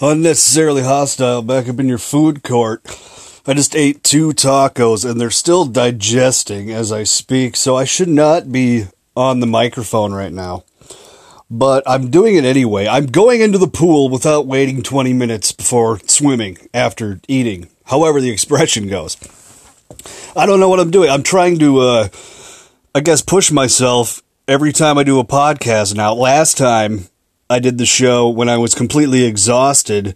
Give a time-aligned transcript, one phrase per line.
[0.00, 2.82] unnecessarily hostile back up in your food court.
[3.46, 8.08] I just ate two tacos and they're still digesting as I speak, so I should
[8.08, 8.86] not be
[9.16, 10.64] on the microphone right now.
[11.50, 12.86] But I'm doing it anyway.
[12.86, 18.30] I'm going into the pool without waiting 20 minutes before swimming after eating, however the
[18.30, 19.16] expression goes.
[20.36, 21.10] I don't know what I'm doing.
[21.10, 22.08] I'm trying to, uh,
[22.94, 26.14] I guess, push myself every time I do a podcast now.
[26.14, 27.09] Last time
[27.50, 30.14] I did the show when I was completely exhausted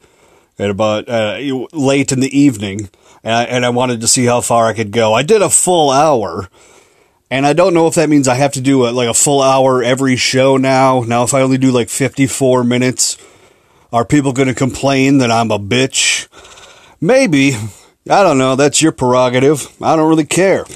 [0.56, 1.36] at about uh,
[1.72, 2.88] late in the evening,
[3.24, 5.12] and I, and I wanted to see how far I could go.
[5.12, 6.48] I did a full hour,
[7.32, 9.42] and I don't know if that means I have to do a, like a full
[9.42, 11.00] hour every show now.
[11.00, 13.18] Now, if I only do like 54 minutes,
[13.92, 16.28] are people going to complain that I'm a bitch?
[17.00, 17.56] Maybe.
[18.08, 18.54] I don't know.
[18.54, 19.74] That's your prerogative.
[19.82, 20.66] I don't really care.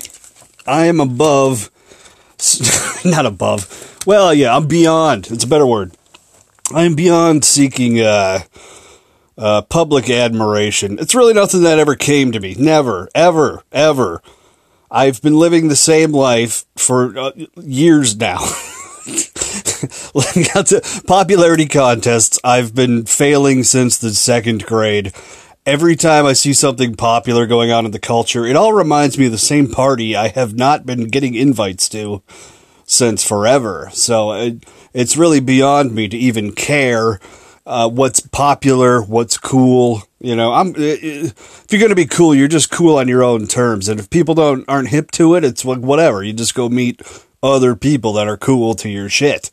[0.66, 1.70] I am above,
[3.04, 4.02] not above.
[4.06, 5.30] Well, yeah, I'm beyond.
[5.30, 5.92] It's a better word.
[6.72, 8.40] I'm beyond seeking uh,
[9.36, 10.98] uh, public admiration.
[10.98, 12.55] It's really nothing that ever came to me.
[12.58, 14.22] Never, ever, ever.
[14.91, 18.39] I've been living the same life for uh, years now.
[21.06, 25.12] popularity contests, I've been failing since the second grade.
[25.64, 29.27] Every time I see something popular going on in the culture, it all reminds me
[29.27, 32.22] of the same party I have not been getting invites to
[32.86, 33.91] since forever.
[33.92, 37.20] So it, it's really beyond me to even care
[37.69, 40.03] uh, what's popular, what's cool.
[40.20, 43.47] You know, I'm if you're going to be cool, you're just cool on your own
[43.47, 43.89] terms.
[43.89, 46.25] And if people don't aren't hip to it, it's like whatever.
[46.25, 47.03] You just go meet
[47.42, 49.50] other people that are cool to your shit.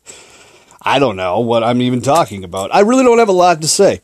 [0.80, 2.74] I don't know what I'm even talking about.
[2.74, 4.00] I really don't have a lot to say.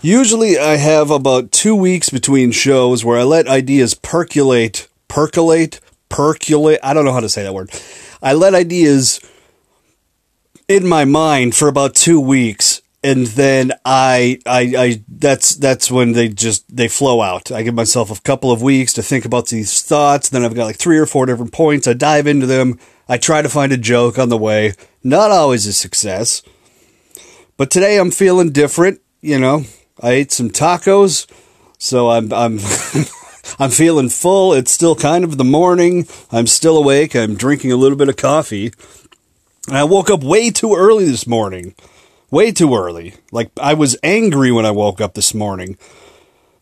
[0.00, 6.78] Usually I have about 2 weeks between shows where I let ideas percolate, percolate, percolate.
[6.84, 7.70] I don't know how to say that word
[8.22, 9.20] I let ideas
[10.68, 16.12] in my mind for about two weeks, and then I, I, I, that's that's when
[16.12, 17.50] they just they flow out.
[17.50, 20.28] I give myself a couple of weeks to think about these thoughts.
[20.28, 21.88] Then I've got like three or four different points.
[21.88, 22.78] I dive into them.
[23.08, 24.74] I try to find a joke on the way.
[25.02, 26.42] Not always a success,
[27.56, 29.00] but today I'm feeling different.
[29.22, 29.64] You know,
[30.02, 31.26] I ate some tacos,
[31.78, 32.60] so I'm I'm.
[33.58, 34.52] I'm feeling full.
[34.52, 36.06] It's still kind of the morning.
[36.30, 37.16] I'm still awake.
[37.16, 38.72] I'm drinking a little bit of coffee.
[39.70, 41.74] I woke up way too early this morning.
[42.30, 43.14] Way too early.
[43.32, 45.78] Like I was angry when I woke up this morning.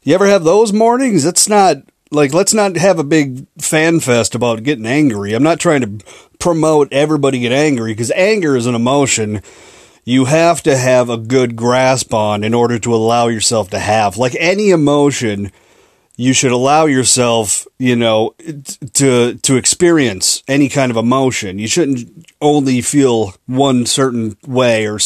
[0.02, 1.24] You ever have those mornings?
[1.24, 1.78] It's not
[2.10, 5.34] like let's not have a big fan fest about getting angry.
[5.34, 6.04] I'm not trying to
[6.38, 9.42] promote everybody get angry because anger is an emotion
[10.06, 14.16] you have to have a good grasp on in order to allow yourself to have.
[14.16, 15.50] Like any emotion,
[16.16, 18.34] you should allow yourself, you know,
[18.94, 21.58] to to experience any kind of emotion.
[21.58, 24.98] You shouldn't only feel one certain way or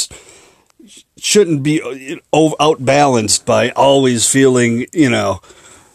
[1.18, 5.40] shouldn't be uh, outbalanced by always feeling, you know,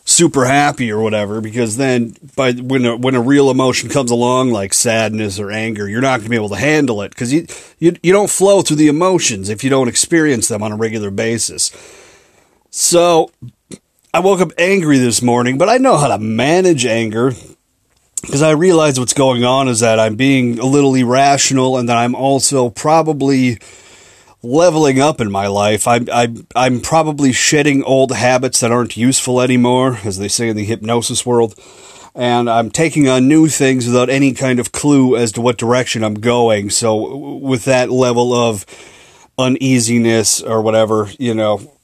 [0.04, 4.52] super happy or whatever because then by when a, when a real emotion comes along
[4.52, 7.48] like sadness or anger you're not going to be able to handle it cuz you,
[7.80, 11.10] you you don't flow through the emotions if you don't experience them on a regular
[11.10, 11.72] basis.
[12.70, 13.32] So
[14.16, 17.34] I woke up angry this morning, but I know how to manage anger
[18.22, 21.98] because I realize what's going on is that I'm being a little irrational and that
[21.98, 23.60] I'm also probably
[24.42, 25.86] leveling up in my life.
[25.86, 30.56] I'm, I'm, I'm probably shedding old habits that aren't useful anymore, as they say in
[30.56, 31.54] the hypnosis world.
[32.16, 36.06] And I'm taking on new things without any kind of clue as to what direction
[36.06, 36.70] I'm going.
[36.70, 38.66] So, with that level of
[39.38, 41.75] uneasiness or whatever, you know,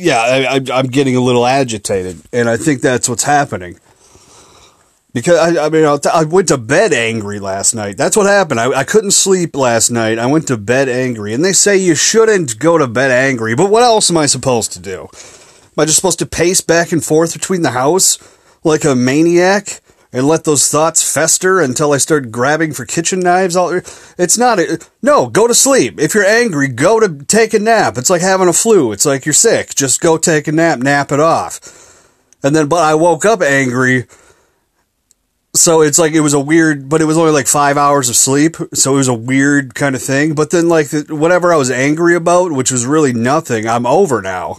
[0.00, 3.78] yeah, I, am getting a little agitated, and I think that's what's happening.
[5.12, 7.96] Because I, I mean, I went to bed angry last night.
[7.96, 8.60] That's what happened.
[8.60, 10.18] I, I couldn't sleep last night.
[10.18, 13.56] I went to bed angry, and they say you shouldn't go to bed angry.
[13.56, 15.08] But what else am I supposed to do?
[15.12, 18.18] Am I just supposed to pace back and forth between the house
[18.62, 19.80] like a maniac?
[20.12, 23.54] And let those thoughts fester until I start grabbing for kitchen knives.
[23.54, 23.80] All
[24.18, 25.28] it's not a, no.
[25.28, 26.00] Go to sleep.
[26.00, 27.96] If you're angry, go to take a nap.
[27.96, 28.92] It's like having a flu.
[28.92, 29.74] It's like you're sick.
[29.74, 30.80] Just go take a nap.
[30.80, 31.60] Nap it off.
[32.42, 34.06] And then, but I woke up angry.
[35.52, 38.16] So it's like it was a weird, but it was only like five hours of
[38.16, 38.56] sleep.
[38.72, 40.34] So it was a weird kind of thing.
[40.34, 44.58] But then, like whatever I was angry about, which was really nothing, I'm over now.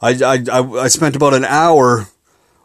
[0.00, 2.08] I I I spent about an hour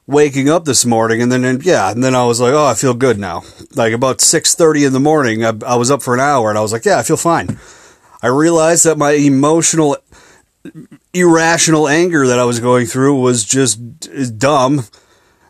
[0.08, 2.94] waking up this morning and then yeah and then i was like oh i feel
[2.94, 3.44] good now
[3.76, 6.62] like about 6.30 in the morning I, I, was up for an hour and i
[6.62, 7.60] was like yeah i feel fine
[8.22, 9.98] i realized that my emotional
[11.14, 14.86] irrational anger that i was going through was just dumb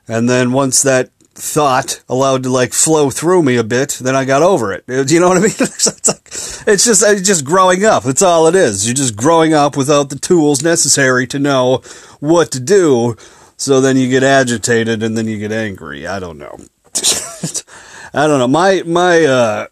[0.08, 4.26] and then once that thought allowed to like flow through me a bit, then I
[4.26, 4.88] got over it.
[4.88, 5.52] Do you know what I mean?
[5.60, 6.28] it's, like,
[6.68, 8.04] it's just it's just growing up.
[8.04, 8.88] That's all it is.
[8.88, 11.84] You're just growing up without the tools necessary to know
[12.20, 13.16] what to do.
[13.58, 16.06] So then you get agitated and then you get angry.
[16.08, 16.58] I don't know.
[18.14, 18.48] I don't know.
[18.48, 19.68] My my uh,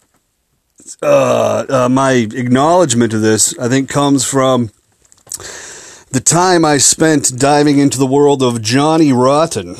[1.01, 4.71] uh, uh, my acknowledgement of this, I think, comes from
[6.11, 9.75] the time I spent diving into the world of Johnny Rotten.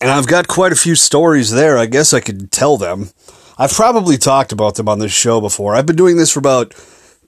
[0.00, 1.78] And I've got quite a few stories there.
[1.78, 3.10] I guess I could tell them.
[3.58, 5.74] I've probably talked about them on this show before.
[5.74, 6.74] I've been doing this for about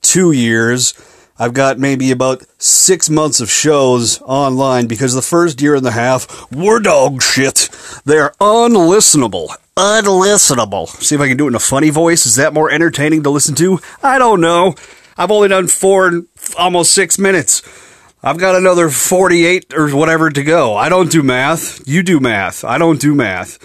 [0.02, 0.92] two years.
[1.38, 5.92] I've got maybe about six months of shows online because the first year and a
[5.92, 7.68] half were dog shit.
[8.04, 9.48] They're unlistenable.
[9.76, 10.88] Unlistenable.
[10.88, 12.26] See if I can do it in a funny voice.
[12.26, 13.78] Is that more entertaining to listen to?
[14.02, 14.74] I don't know.
[15.16, 16.22] I've only done four,
[16.58, 17.62] almost six minutes.
[18.22, 20.74] I've got another 48 or whatever to go.
[20.74, 21.86] I don't do math.
[21.86, 22.64] You do math.
[22.64, 23.58] I don't do math.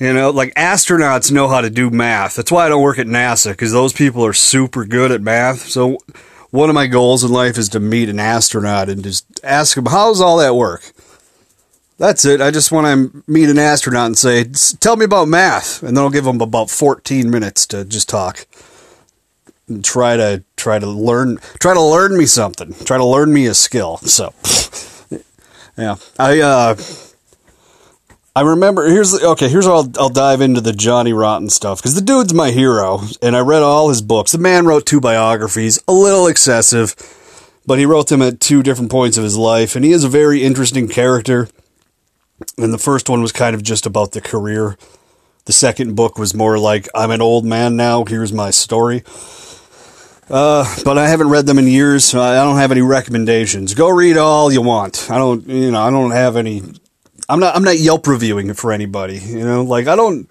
[0.00, 2.36] You know, like astronauts know how to do math.
[2.36, 5.60] That's why I don't work at NASA because those people are super good at math.
[5.68, 5.98] So,
[6.50, 9.86] one of my goals in life is to meet an astronaut and just ask him,
[9.86, 10.92] how's all that work?
[11.98, 12.40] That's it.
[12.40, 14.44] I just want to meet an astronaut and say,
[14.78, 15.82] tell me about math.
[15.82, 18.46] And then I'll give them about 14 minutes to just talk
[19.82, 23.54] try to try to learn try to learn me something try to learn me a
[23.54, 24.32] skill so
[25.76, 26.74] yeah i uh
[28.34, 32.00] i remember here's okay here's I'll, I'll dive into the johnny rotten stuff because the
[32.00, 35.92] dude's my hero and i read all his books the man wrote two biographies a
[35.92, 36.94] little excessive
[37.66, 40.08] but he wrote them at two different points of his life and he is a
[40.08, 41.48] very interesting character
[42.56, 44.76] and the first one was kind of just about the career
[45.46, 49.02] the second book was more like i'm an old man now here's my story
[50.30, 53.72] uh, but I haven't read them in years, so I don't have any recommendations.
[53.72, 55.10] Go read all you want.
[55.10, 56.62] I don't, you know, I don't have any.
[57.28, 57.54] I'm not.
[57.54, 59.18] I'm not Yelp reviewing it for anybody.
[59.18, 60.28] You know, like I don't.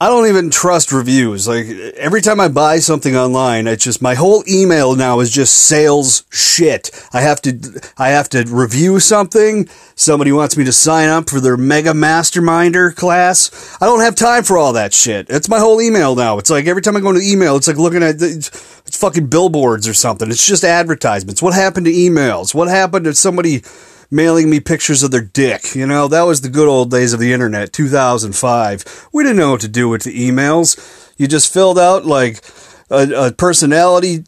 [0.00, 1.48] I don't even trust reviews.
[1.48, 1.66] Like
[1.96, 6.24] every time I buy something online, it's just my whole email now is just sales
[6.30, 6.90] shit.
[7.12, 9.68] I have to I have to review something.
[9.96, 13.76] Somebody wants me to sign up for their mega masterminder class.
[13.80, 15.28] I don't have time for all that shit.
[15.30, 16.38] It's my whole email now.
[16.38, 19.88] It's like every time I go into email, it's like looking at it's fucking billboards
[19.88, 20.30] or something.
[20.30, 21.42] It's just advertisements.
[21.42, 22.54] What happened to emails?
[22.54, 23.62] What happened to somebody
[24.10, 25.74] mailing me pictures of their dick.
[25.74, 29.08] You know, that was the good old days of the internet, 2005.
[29.12, 31.12] We didn't know what to do with the emails.
[31.18, 32.44] You just filled out like
[32.90, 34.24] a, a personality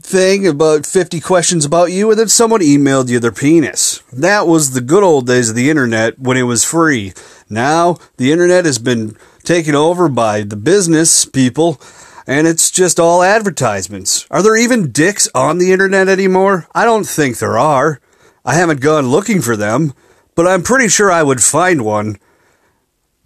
[0.00, 4.02] thing about 50 questions about you, and then someone emailed you their penis.
[4.12, 7.12] That was the good old days of the internet when it was free.
[7.48, 11.80] Now, the internet has been taken over by the business people,
[12.26, 14.26] and it's just all advertisements.
[14.30, 16.66] Are there even dicks on the internet anymore?
[16.74, 18.00] I don't think there are.
[18.46, 19.92] I haven't gone looking for them,
[20.36, 22.16] but I'm pretty sure I would find one.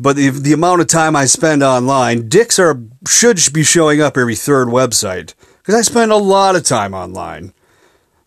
[0.01, 4.17] But the, the amount of time I spend online, dicks are should be showing up
[4.17, 7.53] every third website because I spend a lot of time online.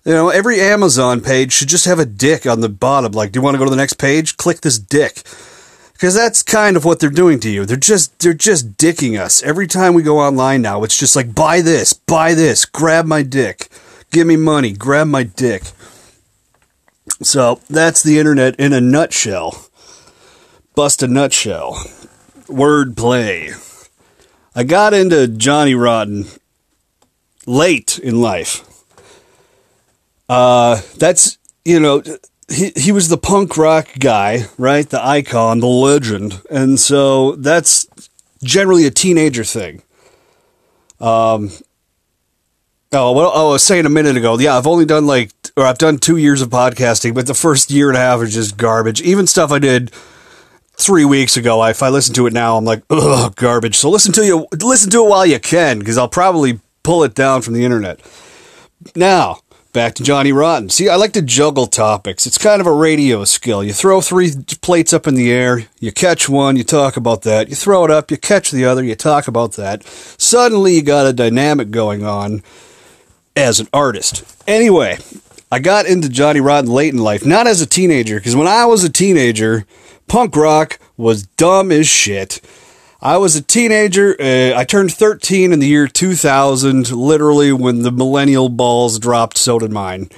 [0.06, 3.13] You know, every Amazon page should just have a dick on the bottom.
[3.13, 4.38] Like, do you want to go to the next page?
[4.38, 5.24] Click this dick.
[5.94, 7.66] Because that's kind of what they're doing to you.
[7.66, 9.42] They're just they're just dicking us.
[9.42, 13.24] Every time we go online now, it's just like buy this, buy this, grab my
[13.24, 13.69] dick.
[14.12, 15.63] Give me money, grab my dick.
[17.24, 19.70] So that's the internet in a nutshell.
[20.75, 21.74] Bust a nutshell.
[22.48, 23.60] Wordplay.
[24.56, 26.25] I got into Johnny Rotten
[27.46, 28.68] late in life.
[30.30, 32.03] Uh, that's, you know,
[32.50, 34.88] he, he was the punk rock guy, right?
[34.88, 36.42] The icon, the legend.
[36.50, 37.88] And so that's
[38.44, 39.82] generally a teenager thing.
[41.00, 41.51] Um,
[42.95, 44.38] Oh, well, oh, I was saying a minute ago.
[44.38, 47.71] Yeah, I've only done like, or I've done two years of podcasting, but the first
[47.71, 49.01] year and a half is just garbage.
[49.01, 49.91] Even stuff I did
[50.73, 53.77] three weeks ago, if I listen to it now, I'm like, ugh, garbage.
[53.77, 57.15] So listen to you, listen to it while you can, because I'll probably pull it
[57.15, 58.00] down from the internet.
[58.95, 59.39] Now,
[59.71, 60.69] back to Johnny Rotten.
[60.69, 62.27] See, I like to juggle topics.
[62.27, 63.63] It's kind of a radio skill.
[63.63, 67.50] You throw three plates up in the air, you catch one, you talk about that.
[67.50, 69.83] You throw it up, you catch the other, you talk about that.
[69.83, 72.43] Suddenly, you got a dynamic going on
[73.36, 74.24] as an artist.
[74.48, 74.98] Anyway,
[75.52, 78.66] I got into Johnny Rotten late in life, not as a teenager, because when I
[78.66, 79.66] was a teenager,
[80.08, 82.42] punk rock was dumb as shit.
[83.02, 84.16] I was a teenager.
[84.20, 89.60] Uh, I turned 13 in the year 2000, literally when the millennial balls dropped, so
[89.60, 90.10] did mine.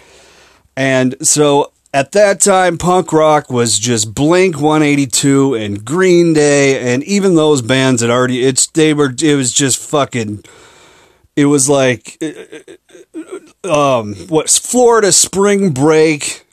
[0.78, 7.04] And so at that time, punk rock was just Blink 182 and Green Day, and
[7.06, 10.44] even those bands had already, it's, they were, it was just fucking,
[11.36, 12.22] it was like,
[13.63, 16.46] um, what Florida spring break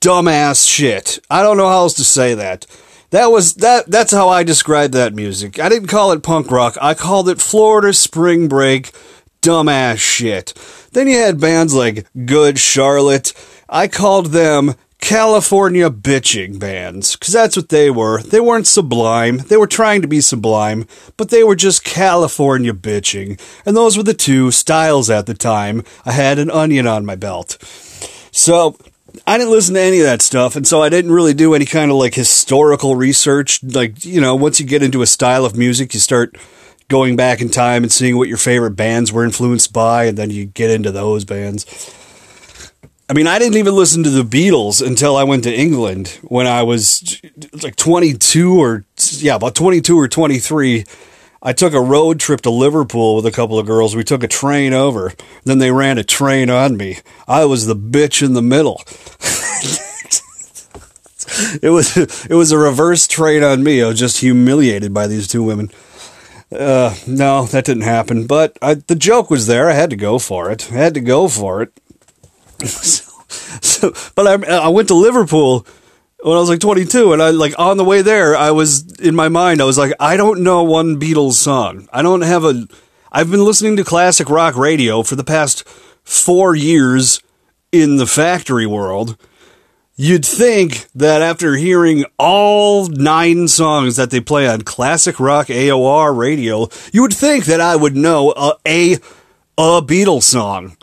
[0.00, 1.18] dumbass shit.
[1.30, 2.66] I don't know how else to say that.
[3.10, 5.58] That was that that's how I described that music.
[5.58, 6.76] I didn't call it punk rock.
[6.80, 8.92] I called it Florida spring break
[9.40, 10.52] dumbass shit.
[10.92, 13.32] Then you had bands like Good Charlotte.
[13.68, 18.20] I called them California bitching bands, because that's what they were.
[18.20, 19.38] They weren't sublime.
[19.38, 20.86] They were trying to be sublime,
[21.16, 23.40] but they were just California bitching.
[23.64, 25.84] And those were the two styles at the time.
[26.04, 27.58] I had an onion on my belt.
[28.32, 28.76] So,
[29.26, 31.64] I didn't listen to any of that stuff, and so I didn't really do any
[31.64, 33.62] kind of like historical research.
[33.62, 36.36] Like, you know, once you get into a style of music, you start
[36.88, 40.30] going back in time and seeing what your favorite bands were influenced by, and then
[40.30, 41.64] you get into those bands.
[43.10, 46.46] I mean, I didn't even listen to the Beatles until I went to England when
[46.46, 47.22] I was
[47.62, 48.84] like 22 or,
[49.16, 50.84] yeah, about 22 or 23.
[51.42, 53.96] I took a road trip to Liverpool with a couple of girls.
[53.96, 55.14] We took a train over.
[55.44, 56.98] Then they ran a train on me.
[57.26, 58.82] I was the bitch in the middle.
[61.62, 63.82] it was it was a reverse train on me.
[63.82, 65.70] I was just humiliated by these two women.
[66.50, 68.26] Uh, no, that didn't happen.
[68.26, 69.70] But I, the joke was there.
[69.70, 70.70] I had to go for it.
[70.72, 71.72] I had to go for it.
[72.66, 73.12] so,
[73.60, 75.66] so, but I, I went to Liverpool
[76.22, 79.14] when I was like 22, and I like on the way there, I was in
[79.14, 81.88] my mind, I was like, I don't know one Beatles song.
[81.92, 82.66] I don't have a.
[83.10, 85.66] I've been listening to classic rock radio for the past
[86.04, 87.22] four years
[87.72, 89.16] in the factory world
[90.00, 96.16] You'd think that after hearing all nine songs that they play on classic rock AOR
[96.16, 98.92] radio, you would think that I would know a a,
[99.58, 100.76] a Beatle song.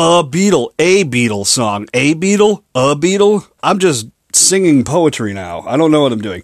[0.00, 1.86] A Beatle, a Beatle song.
[1.92, 3.46] A Beatle, a Beatle.
[3.62, 5.60] I'm just singing poetry now.
[5.60, 6.42] I don't know what I'm doing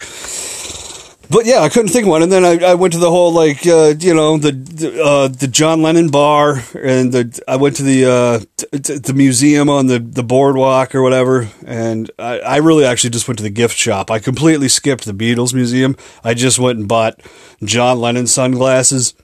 [1.31, 2.23] but yeah, I couldn't think of one.
[2.23, 5.29] And then I, I went to the whole like uh, you know the the, uh,
[5.29, 9.69] the John Lennon bar, and the I went to the uh, t- t- the museum
[9.69, 11.49] on the, the boardwalk or whatever.
[11.65, 14.11] And I, I really actually just went to the gift shop.
[14.11, 15.97] I completely skipped the Beatles museum.
[16.23, 17.21] I just went and bought
[17.65, 19.15] John Lennon sunglasses.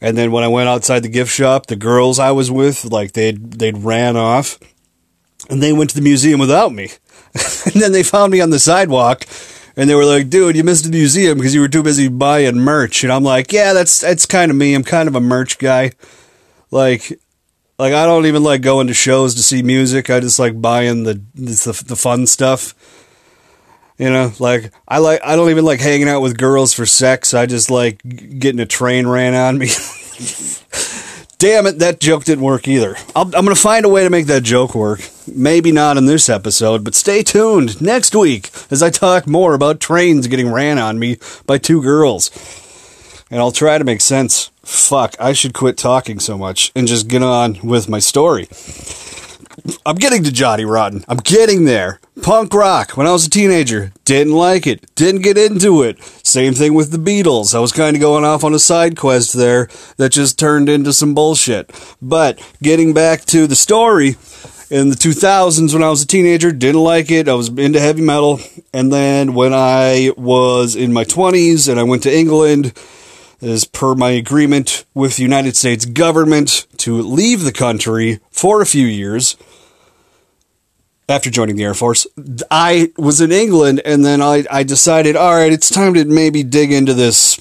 [0.00, 3.12] And then when I went outside the gift shop, the girls I was with, like
[3.12, 4.58] they'd they'd ran off,
[5.48, 6.90] and they went to the museum without me.
[7.64, 9.24] and then they found me on the sidewalk
[9.76, 12.56] and they were like, "Dude, you missed the museum because you were too busy buying
[12.56, 14.74] merch." And I'm like, "Yeah, that's that's kind of me.
[14.74, 15.92] I'm kind of a merch guy.
[16.70, 17.20] Like,
[17.78, 20.08] like I don't even like going to shows to see music.
[20.08, 22.74] I just like buying the the, the fun stuff."
[23.98, 27.32] You know, like I like I don't even like hanging out with girls for sex.
[27.32, 29.68] I just like getting a train ran on me.
[31.38, 32.96] Damn it, that joke didn't work either.
[33.14, 35.06] i am going to find a way to make that joke work.
[35.26, 39.78] Maybe not in this episode, but stay tuned next week as I talk more about
[39.78, 42.30] trains getting ran on me by two girls.
[43.30, 44.50] And I'll try to make sense.
[44.62, 48.48] Fuck, I should quit talking so much and just get on with my story.
[49.84, 51.04] I'm getting to Johnny Rotten.
[51.08, 52.00] I'm getting there.
[52.22, 56.02] Punk rock, when I was a teenager, didn't like it, didn't get into it.
[56.24, 57.54] Same thing with the Beatles.
[57.54, 60.92] I was kind of going off on a side quest there that just turned into
[60.92, 61.70] some bullshit.
[62.00, 64.16] But getting back to the story,
[64.70, 67.28] in the 2000s when I was a teenager, didn't like it.
[67.28, 68.40] I was into heavy metal.
[68.72, 72.72] And then when I was in my 20s and I went to England,
[73.40, 78.66] as per my agreement with the United States government to leave the country for a
[78.66, 79.36] few years
[81.08, 82.06] after joining the Air Force,
[82.50, 86.42] I was in England and then I, I decided, all right, it's time to maybe
[86.42, 87.38] dig into this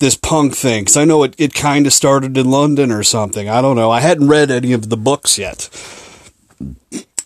[0.00, 3.48] this punk thing because I know it, it kind of started in London or something.
[3.48, 3.90] I don't know.
[3.90, 5.70] I hadn't read any of the books yet.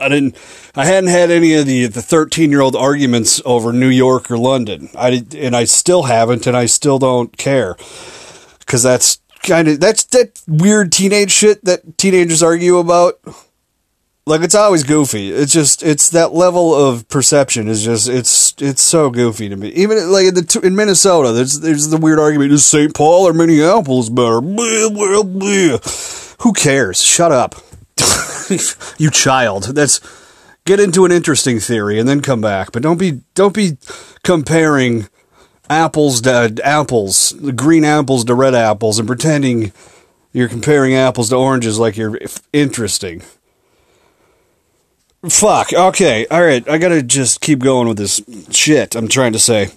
[0.01, 0.37] I didn't.
[0.75, 4.39] I hadn't had any of the the thirteen year old arguments over New York or
[4.39, 4.91] London.
[4.97, 7.77] I did, and I still haven't, and I still don't care
[8.61, 13.19] because that's kind of that's that weird teenage shit that teenagers argue about.
[14.27, 15.31] Like it's always goofy.
[15.31, 19.69] It's just it's that level of perception is just it's it's so goofy to me.
[19.71, 22.95] Even like in the in Minnesota, there's there's the weird argument: is St.
[22.95, 24.43] Paul or Minneapolis better?
[24.43, 25.79] Blah, blah, blah.
[26.41, 27.03] Who cares?
[27.03, 27.55] Shut up.
[28.99, 29.75] you child.
[29.75, 30.01] That's
[30.65, 32.73] get into an interesting theory and then come back.
[32.73, 33.79] But don't be don't be
[34.23, 35.09] comparing
[35.71, 39.73] apples to apples, the green apples to red apples, and pretending
[40.33, 42.19] you're comparing apples to oranges like you're
[42.53, 43.23] interesting.
[45.29, 45.73] Fuck.
[45.73, 46.27] Okay.
[46.27, 46.67] All right.
[46.69, 48.95] I gotta just keep going with this shit.
[48.95, 49.71] I'm trying to say.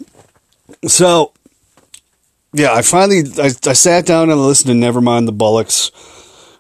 [0.88, 1.34] So,
[2.54, 5.92] yeah, I finally I, I sat down and listened to Nevermind the Bollocks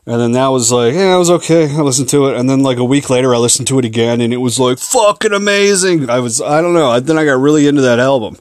[0.05, 1.65] and then that was like, yeah, it was okay.
[1.65, 2.37] I listened to it.
[2.37, 4.79] And then like a week later, I listened to it again and it was like
[4.79, 6.09] fucking amazing.
[6.09, 6.99] I was, I don't know.
[6.99, 8.35] Then I got really into that album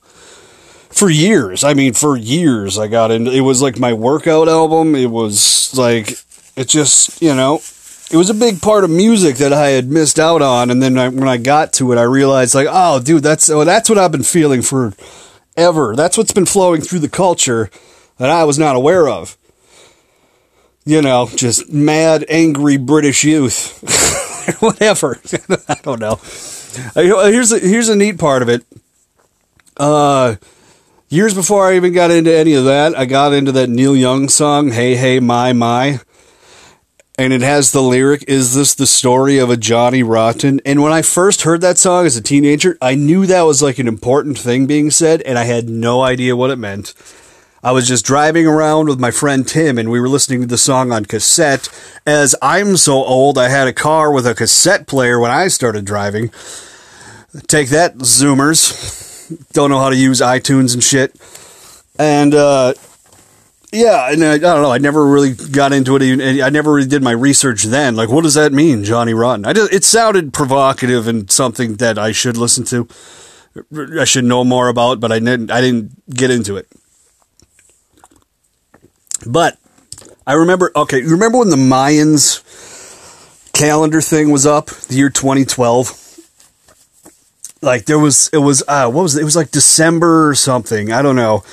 [0.90, 1.62] for years.
[1.62, 4.95] I mean, for years I got into, it was like my workout album.
[4.95, 6.19] It was like,
[6.57, 7.61] it just, you know,
[8.11, 10.99] it was a big part of music that I had missed out on, and then
[10.99, 13.99] I, when I got to it, I realized like, oh, dude, that's oh, that's what
[13.99, 14.93] I've been feeling for
[15.57, 15.95] ever.
[15.95, 17.71] That's what's been flowing through the culture
[18.19, 19.37] that I was not aware of.
[20.85, 23.81] You know, just mad, angry British youth,
[24.61, 25.21] whatever.
[25.69, 26.19] I don't know.
[26.95, 28.65] Here's a, here's a neat part of it.
[29.77, 30.37] Uh,
[31.09, 34.29] years before I even got into any of that, I got into that Neil Young
[34.29, 36.01] song, "Hey Hey My My."
[37.21, 40.91] and it has the lyric is this the story of a johnny rotten and when
[40.91, 44.39] i first heard that song as a teenager i knew that was like an important
[44.39, 46.95] thing being said and i had no idea what it meant
[47.62, 50.59] i was just driving around with my friend tim and we were listening to the
[50.59, 51.69] song on cassette
[52.07, 55.85] as i'm so old i had a car with a cassette player when i started
[55.85, 56.31] driving
[57.47, 61.14] take that zoomers don't know how to use itunes and shit
[61.99, 62.73] and uh
[63.73, 64.73] yeah, and I, I, don't know.
[64.73, 66.43] I never really got into it.
[66.43, 67.95] I never really did my research then.
[67.95, 69.45] Like, what does that mean, Johnny Rotten?
[69.45, 72.88] I just, it sounded provocative and something that I should listen to.
[73.99, 75.50] I should know more about, but I didn't.
[75.50, 76.69] I didn't get into it.
[79.27, 79.59] But
[80.27, 80.73] I remember.
[80.75, 82.43] Okay, you remember when the Mayans
[83.53, 85.97] calendar thing was up, the year 2012?
[87.62, 88.62] Like there was, it was.
[88.67, 89.21] Uh, what was it?
[89.21, 90.93] It was like December or something.
[90.93, 91.45] I don't know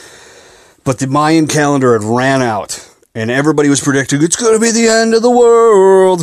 [0.88, 4.72] but the Mayan calendar had ran out, and everybody was predicting it's going to be
[4.72, 6.22] the end of the world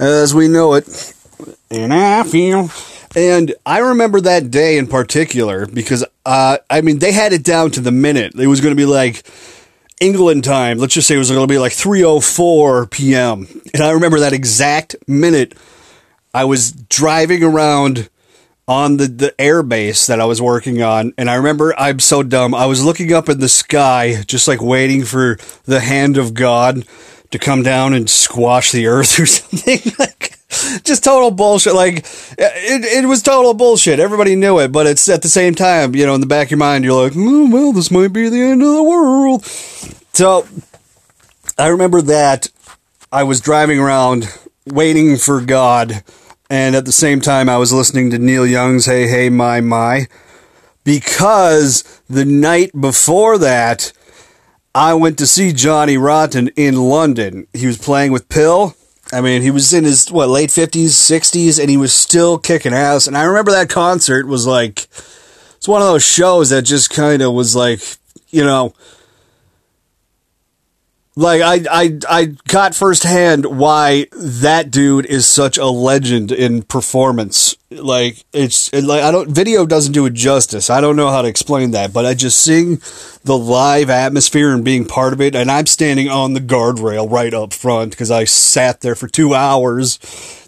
[0.00, 1.14] as we know it.
[1.70, 2.68] And I feel.
[3.14, 7.70] And I remember that day in particular because, uh, I mean, they had it down
[7.72, 8.34] to the minute.
[8.34, 9.22] It was going to be like
[10.00, 10.78] England time.
[10.78, 13.46] Let's just say it was going to be like 3:04 p.m.
[13.74, 15.56] And I remember that exact minute.
[16.32, 18.08] I was driving around
[18.66, 21.12] on the, the air base that I was working on.
[21.18, 22.54] And I remember I'm so dumb.
[22.54, 26.86] I was looking up in the sky, just like waiting for the hand of God
[27.32, 29.92] to come down and squash the earth or something.
[29.98, 30.38] like,
[30.84, 31.74] just total bullshit.
[31.74, 31.98] Like,
[32.38, 34.00] it, it was total bullshit.
[34.00, 36.50] Everybody knew it, but it's at the same time, you know, in the back of
[36.52, 39.44] your mind, you're like, oh, well, this might be the end of the world.
[40.12, 40.46] So,
[41.56, 42.50] I remember that
[43.12, 44.26] I was driving around
[44.66, 46.02] waiting for God
[46.50, 50.08] and at the same time I was listening to Neil Young's Hey Hey My My
[50.84, 53.92] because the night before that
[54.74, 57.48] I went to see Johnny Rotten in London.
[57.52, 58.76] He was playing with PiL.
[59.12, 62.72] I mean, he was in his what late 50s, 60s and he was still kicking
[62.72, 63.06] ass.
[63.06, 64.86] And I remember that concert was like
[65.56, 67.80] it's one of those shows that just kind of was like,
[68.30, 68.72] you know,
[71.16, 77.56] like I, I, I got firsthand why that dude is such a legend in performance.
[77.70, 80.70] Like it's like I don't video doesn't do it justice.
[80.70, 82.80] I don't know how to explain that, but I just seeing
[83.24, 87.34] the live atmosphere and being part of it, and I'm standing on the guardrail right
[87.34, 89.98] up front because I sat there for two hours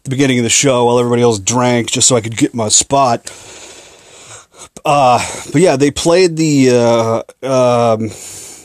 [0.05, 2.69] the beginning of the show while everybody else drank just so I could get my
[2.69, 3.31] spot.
[4.85, 8.11] Uh, but yeah, they played the uh, um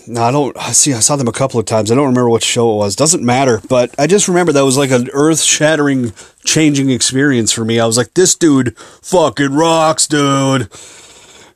[0.07, 0.93] no, I don't I see.
[0.93, 1.91] I saw them a couple of times.
[1.91, 2.95] I don't remember what show it was.
[2.95, 3.61] Doesn't matter.
[3.67, 6.13] But I just remember that was like an earth shattering,
[6.45, 7.79] changing experience for me.
[7.79, 10.69] I was like, this dude fucking rocks, dude.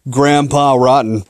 [0.09, 1.23] Grandpa Rotten.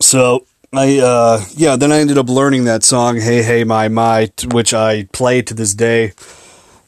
[0.00, 4.30] So I, uh, yeah, then I ended up learning that song, Hey, Hey, My, My,
[4.50, 6.12] which I play to this day.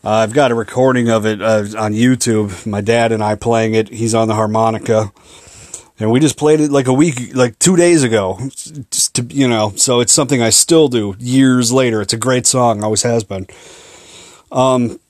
[0.05, 2.67] Uh, I've got a recording of it uh, on YouTube.
[2.67, 3.89] My dad and I playing it.
[3.89, 5.13] He's on the harmonica
[5.99, 8.39] and we just played it like a week, like two days ago.
[8.91, 12.01] Just to you know, so it's something I still do years later.
[12.01, 13.47] It's a great song, always has been.
[14.53, 15.01] Um,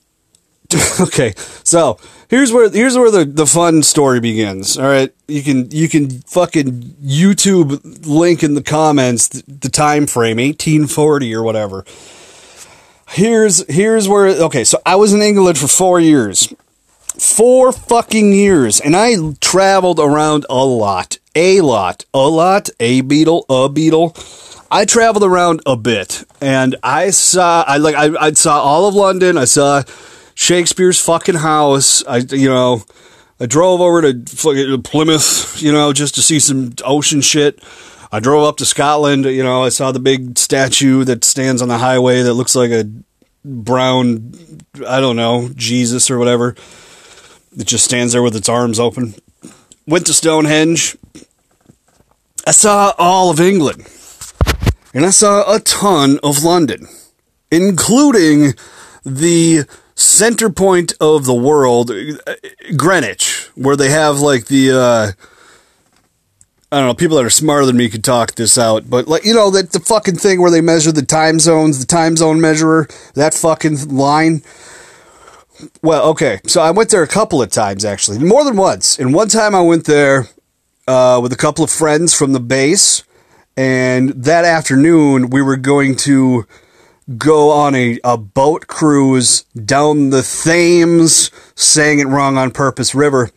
[0.99, 1.97] okay, so
[2.29, 4.77] here's where here's where the, the fun story begins.
[4.77, 10.07] All right, you can you can fucking YouTube link in the comments the, the time
[10.07, 11.85] frame, eighteen forty or whatever.
[13.09, 16.53] Here's here's where okay, so I was in England for four years
[17.19, 18.79] Four fucking years.
[18.79, 21.17] And I traveled around a lot.
[21.35, 22.05] A lot.
[22.13, 22.69] A lot.
[22.79, 24.65] A Beatle, A Beatle.
[24.69, 26.23] I traveled around a bit.
[26.41, 29.37] And I saw, I like, I, I saw all of London.
[29.37, 29.83] I saw
[30.35, 32.03] Shakespeare's fucking house.
[32.05, 32.83] I, you know,
[33.39, 37.63] I drove over to Plymouth, you know, just to see some ocean shit.
[38.11, 41.67] I drove up to Scotland, you know, I saw the big statue that stands on
[41.67, 42.89] the highway that looks like a
[43.43, 44.33] brown,
[44.87, 46.55] I don't know, Jesus or whatever.
[47.57, 49.15] It just stands there with its arms open.
[49.87, 50.95] Went to Stonehenge.
[52.45, 53.87] I saw all of England.
[54.93, 56.87] And I saw a ton of London,
[57.51, 58.53] including
[59.05, 59.65] the
[59.95, 61.91] center point of the world,
[62.75, 65.11] Greenwich, where they have like the, uh,
[66.71, 69.25] I don't know, people that are smarter than me could talk this out, but like
[69.25, 72.39] you know that the fucking thing where they measure the time zones, the time zone
[72.39, 74.41] measurer, that fucking line.
[75.81, 78.99] Well, okay, so I went there a couple of times actually, more than once.
[78.99, 80.27] And one time I went there
[80.87, 83.03] uh, with a couple of friends from the base,
[83.55, 86.45] and that afternoon we were going to
[87.17, 93.31] go on a, a boat cruise down the Thames, saying it wrong on purpose, river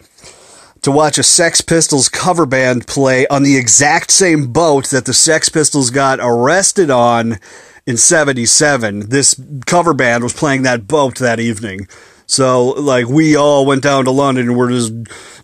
[0.83, 5.13] to watch a Sex Pistols cover band play on the exact same boat that the
[5.13, 7.39] Sex Pistols got arrested on
[7.87, 9.11] in 77.
[9.11, 11.87] This cover band was playing that boat that evening.
[12.31, 14.93] So, like, we all went down to London and we're just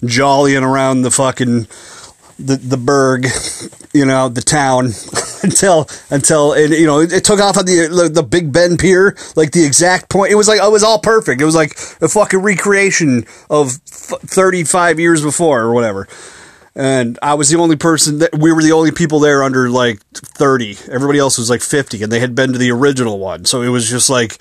[0.05, 1.67] jollying around the fucking
[2.39, 3.27] the the burg,
[3.93, 4.93] you know, the town
[5.43, 9.51] until until it, you know it, took off on the the Big Ben pier, like
[9.51, 10.31] the exact point.
[10.31, 11.41] It was like it was all perfect.
[11.41, 16.07] It was like a fucking recreation of thirty five years before or whatever.
[16.77, 19.99] And I was the only person that we were the only people there under like
[20.15, 20.79] thirty.
[20.89, 23.45] Everybody else was like fifty, and they had been to the original one.
[23.45, 24.39] So it was just like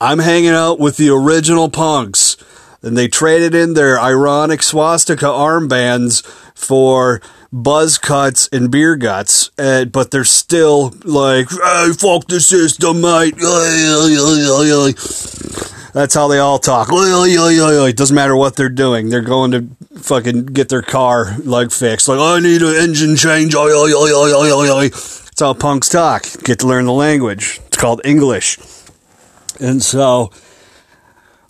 [0.00, 2.36] I'm hanging out with the original punks
[2.82, 7.20] and they traded in their ironic swastika armbands for
[7.52, 13.34] buzz cuts and beer guts, but they're still like, hey, fuck the system, mate.
[15.92, 16.88] That's how they all talk.
[16.92, 19.08] It doesn't matter what they're doing.
[19.08, 22.06] They're going to fucking get their car like fixed.
[22.06, 23.54] Like, I need an engine change.
[23.54, 26.26] That's how punks talk.
[26.44, 27.60] Get to learn the language.
[27.66, 28.58] It's called English.
[29.60, 30.30] And so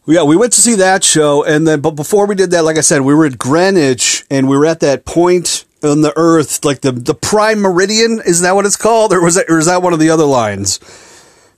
[0.08, 2.78] yeah, we went to see that show, and then but before we did that, like
[2.78, 6.64] I said, we were at Greenwich, and we were at that point on the Earth,
[6.64, 8.22] like the the prime meridian.
[8.24, 10.24] Is that what it's called, or was that or is that one of the other
[10.24, 10.78] lines?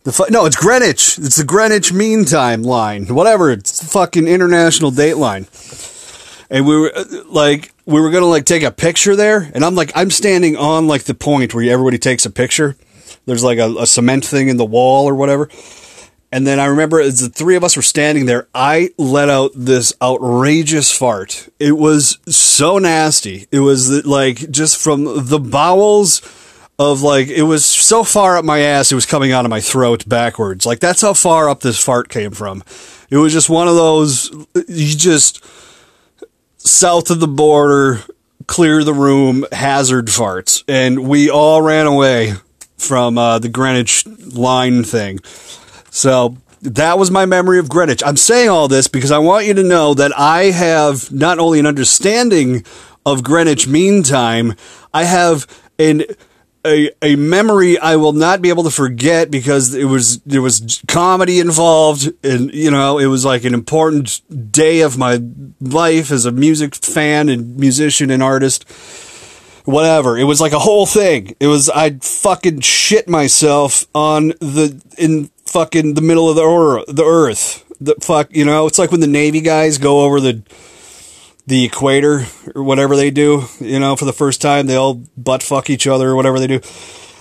[0.02, 1.18] The no, it's Greenwich.
[1.18, 3.06] It's the Greenwich Mean Time line.
[3.06, 3.52] Whatever.
[3.52, 5.46] It's the fucking international date line.
[6.50, 9.76] And we were uh, like, we were gonna like take a picture there, and I'm
[9.76, 12.76] like, I'm standing on like the point where everybody takes a picture.
[13.26, 15.48] There's like a, a cement thing in the wall or whatever.
[16.32, 19.50] And then I remember as the three of us were standing there, I let out
[19.54, 21.48] this outrageous fart.
[21.58, 23.46] It was so nasty.
[23.50, 26.22] It was like just from the bowels
[26.78, 29.60] of like, it was so far up my ass, it was coming out of my
[29.60, 30.64] throat backwards.
[30.64, 32.62] Like that's how far up this fart came from.
[33.10, 34.30] It was just one of those,
[34.68, 35.44] you just
[36.58, 38.00] south of the border,
[38.46, 40.62] clear the room, hazard farts.
[40.68, 42.34] And we all ran away
[42.78, 45.18] from uh, the Greenwich line thing.
[45.90, 48.03] So that was my memory of Greenwich.
[48.05, 51.59] I'm saying all this because I want you to know that I have not only
[51.59, 52.64] an understanding
[53.07, 54.55] of Greenwich Mean Time,
[54.92, 55.46] I have
[55.79, 56.05] an
[56.66, 60.83] a, a memory I will not be able to forget because it was there was
[60.87, 64.20] comedy involved and you know it was like an important
[64.53, 65.22] day of my
[65.61, 68.68] life as a music fan and musician and artist.
[69.64, 70.18] Whatever.
[70.18, 71.37] It was like a whole thing.
[71.38, 76.84] It was I fucking shit myself on the in fucking the middle of the or
[76.86, 77.64] the earth.
[77.80, 80.42] The fuck, you know, it's like when the Navy guys go over the
[81.46, 85.42] the equator or whatever they do, you know, for the first time, they all butt
[85.42, 86.60] fuck each other or whatever they do.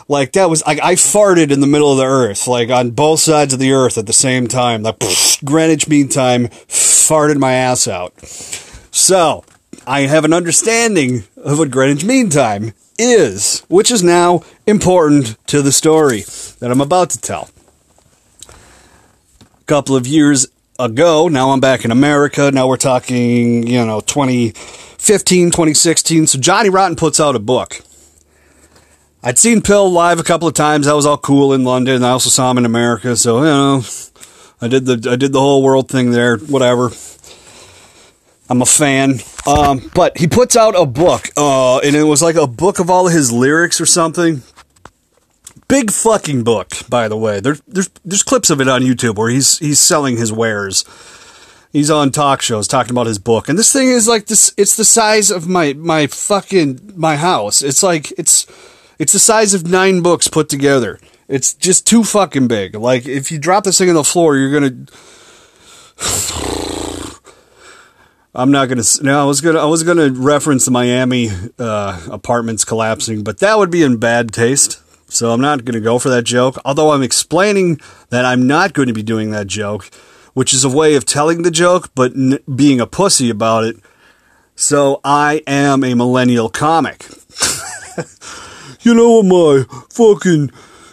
[0.08, 3.54] Like that was I farted in the middle of the earth, like on both sides
[3.54, 4.84] of the earth at the same time.
[4.84, 5.00] Like
[5.44, 8.20] Greenwich Mean Time, farted my ass out.
[8.22, 9.46] So
[9.88, 15.62] I have an understanding of what Greenwich Mean Time is, which is now important to
[15.62, 16.22] the story
[16.60, 17.50] that I'm about to tell
[19.70, 20.48] couple of years
[20.80, 21.28] ago.
[21.28, 22.50] Now I'm back in America.
[22.52, 26.26] Now we're talking, you know, 2015, 2016.
[26.26, 27.80] So Johnny Rotten puts out a book.
[29.22, 30.88] I'd seen PiL live a couple of times.
[30.88, 32.04] That was all cool in London.
[32.04, 33.16] I also saw him in America.
[33.16, 33.84] So, you know,
[34.60, 36.90] I did the I did the whole world thing there, whatever.
[38.50, 39.20] I'm a fan.
[39.46, 42.90] Um, but he puts out a book, uh, and it was like a book of
[42.90, 44.42] all his lyrics or something
[45.70, 47.40] big fucking book, by the way.
[47.40, 50.84] There's there's there's clips of it on YouTube where he's he's selling his wares.
[51.72, 54.54] He's on talk shows talking about his book, and this thing is like this.
[54.58, 57.62] It's the size of my my fucking my house.
[57.62, 58.46] It's like it's
[58.98, 61.00] it's the size of nine books put together.
[61.30, 62.76] It's just too fucking big.
[62.76, 64.86] Like if you drop this thing on the floor, you're gonna.
[68.36, 68.84] I'm not gonna.
[69.02, 69.60] No, I was gonna.
[69.60, 71.30] I was gonna reference the Miami
[71.60, 74.82] uh, apartments collapsing, but that would be in bad taste.
[75.10, 78.74] So I'm not going to go for that joke, although I'm explaining that I'm not
[78.74, 79.90] going to be doing that joke,
[80.34, 83.78] which is a way of telling the joke, but n- being a pussy about it.
[84.56, 87.08] So I am a millennial comic.
[88.82, 90.52] you know what my fucking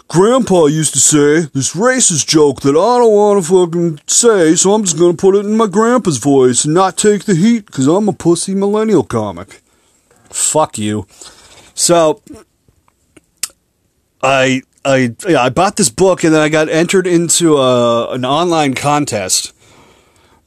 [0.09, 1.50] grandpa used to say?
[1.52, 5.20] This racist joke that I don't want to fucking say, so I'm just going to
[5.20, 8.55] put it in my grandpa's voice and not take the heat because I'm a pussy
[8.55, 9.61] millennial comic.
[10.31, 11.07] Fuck you.
[11.74, 12.22] So
[14.27, 18.25] I I yeah, I bought this book and then I got entered into a, an
[18.25, 19.53] online contest.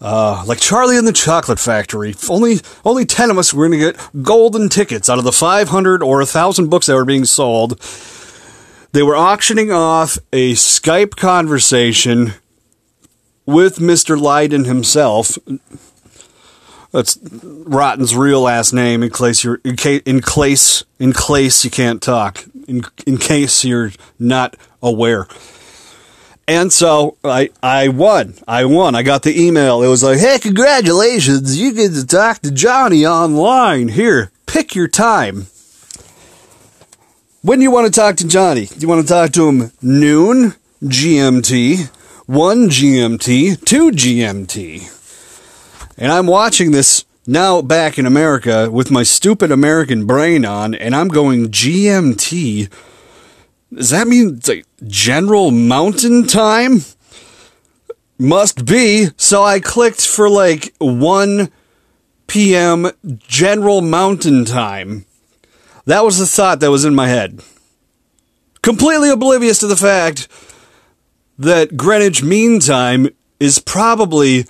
[0.01, 2.15] Uh, like Charlie and the Chocolate Factory.
[2.29, 5.69] Only only ten of us were going to get golden tickets out of the five
[5.69, 7.79] hundred or thousand books that were being sold.
[8.91, 12.33] They were auctioning off a Skype conversation
[13.45, 14.19] with Mr.
[14.19, 15.37] Lydon himself.
[16.91, 21.69] That's Rotten's real last name in case you're in case in case in case you
[21.69, 25.27] can't talk in in case you're not aware.
[26.47, 28.33] And so I I won.
[28.47, 28.95] I won.
[28.95, 29.83] I got the email.
[29.83, 31.59] It was like, "Hey, congratulations!
[31.59, 33.89] You get to talk to Johnny online.
[33.89, 35.45] Here, pick your time."
[37.41, 38.65] When do you want to talk to Johnny?
[38.65, 41.89] Do you want to talk to him noon GMT,
[42.25, 44.98] 1 GMT, 2 GMT?
[45.99, 50.95] And I'm watching this now back in America with my stupid American brain on, and
[50.95, 52.71] I'm going GMT.
[53.73, 56.83] Does that mean it's like General Mountain Time?
[58.17, 59.09] Must be.
[59.17, 61.51] So I clicked for like 1
[62.27, 62.91] p.m.
[63.17, 65.05] General Mountain Time.
[65.85, 67.43] That was the thought that was in my head.
[68.61, 70.29] Completely oblivious to the fact
[71.37, 73.09] that Greenwich Mean Time
[73.41, 74.45] is probably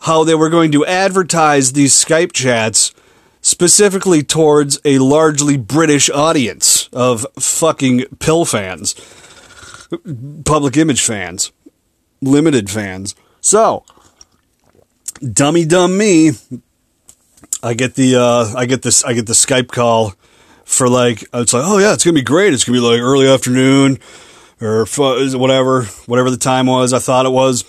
[0.00, 2.94] how they were going to advertise these Skype chats
[3.42, 8.94] specifically towards a largely British audience of fucking PiL fans,
[10.44, 11.52] public image fans,
[12.20, 13.14] limited fans.
[13.40, 13.84] So,
[15.20, 16.32] dummy dumb me,
[17.62, 20.14] I get the uh, I get this I get the Skype call
[20.64, 23.28] for like it's like oh yeah it's gonna be great it's gonna be like early
[23.28, 23.98] afternoon
[24.60, 27.64] or whatever whatever the time was I thought it was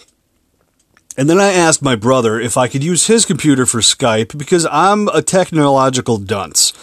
[1.18, 4.66] and then I asked my brother if I could use his computer for Skype because
[4.72, 6.74] I'm a technological dunce.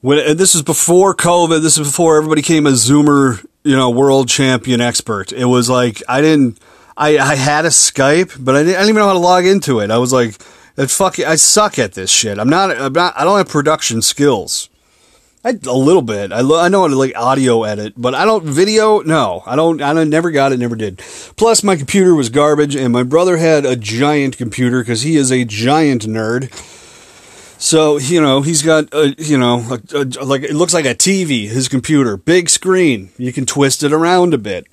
[0.00, 4.28] When this is before COVID, this is before everybody came a Zoomer, you know, world
[4.28, 5.32] champion expert.
[5.32, 6.58] It was like I didn't,
[6.96, 9.46] I, I had a Skype, but I didn't, I didn't even know how to log
[9.46, 9.90] into it.
[9.90, 10.32] I was like,
[10.88, 12.38] fuck, I suck at this shit.
[12.38, 14.68] I'm not, I'm not, I don't have production skills.
[15.44, 16.32] I, a little bit.
[16.32, 19.00] I, I know how to like audio edit, but I don't video.
[19.00, 19.82] No, I don't.
[19.82, 20.58] I never got it.
[20.58, 20.98] Never did.
[21.36, 25.30] Plus, my computer was garbage, and my brother had a giant computer because he is
[25.30, 26.50] a giant nerd.
[27.60, 30.94] So you know he's got a you know a, a, like it looks like a
[30.94, 31.46] TV.
[31.48, 33.10] His computer, big screen.
[33.18, 34.66] You can twist it around a bit.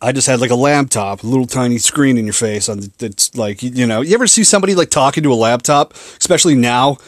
[0.00, 2.68] I just had like a laptop, a little tiny screen in your face.
[2.68, 6.54] On it's like you know, you ever see somebody like talking to a laptop, especially
[6.54, 6.98] now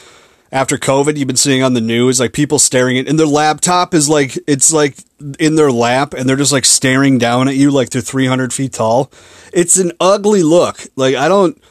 [0.52, 3.94] after COVID, you've been seeing on the news, like people staring at, and their laptop
[3.94, 4.96] is like, it's like
[5.38, 8.72] in their lap and they're just like staring down at you like they're 300 feet
[8.72, 9.12] tall.
[9.52, 10.80] It's an ugly look.
[10.96, 11.62] Like, I don't,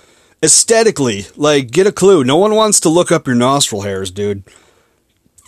[0.42, 2.24] aesthetically, like, get a clue.
[2.24, 4.44] No one wants to look up your nostril hairs, dude.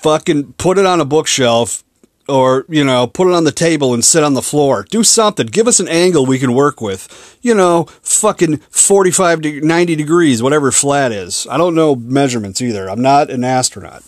[0.01, 1.83] Fucking put it on a bookshelf,
[2.31, 4.85] or you know put it on the table and sit on the floor.
[4.89, 5.47] Do something.
[5.47, 7.37] Give us an angle we can work with.
[7.41, 11.45] You know fucking 45 to 90 degrees whatever flat is.
[11.49, 12.89] I don't know measurements either.
[12.89, 14.03] I'm not an astronaut.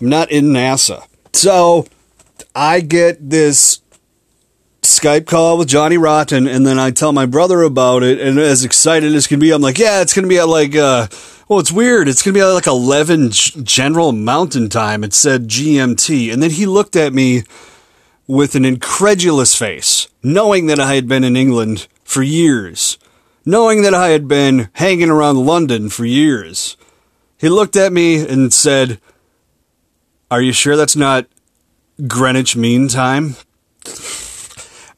[0.00, 1.06] I'm not in nasa.
[1.32, 1.86] So
[2.54, 3.80] i get this
[4.90, 8.64] skype call with johnny rotten and then i tell my brother about it and as
[8.64, 11.06] excited as can be i'm like yeah it's gonna be at like uh
[11.50, 12.06] well, it's weird.
[12.06, 15.02] It's to be at like 11 General Mountain Time.
[15.02, 16.32] It said GMT.
[16.32, 17.42] And then he looked at me
[18.28, 22.98] with an incredulous face, knowing that I had been in England for years,
[23.44, 26.76] knowing that I had been hanging around London for years.
[27.36, 29.00] He looked at me and said,
[30.30, 31.26] Are you sure that's not
[32.06, 33.34] Greenwich Mean Time?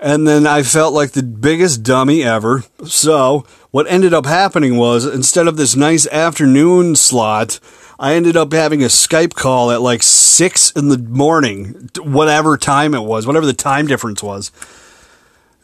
[0.02, 2.64] And then I felt like the biggest dummy ever.
[2.84, 7.60] So what ended up happening was instead of this nice afternoon slot,
[8.00, 12.94] I ended up having a Skype call at like six in the morning, whatever time
[12.94, 14.50] it was, whatever the time difference was.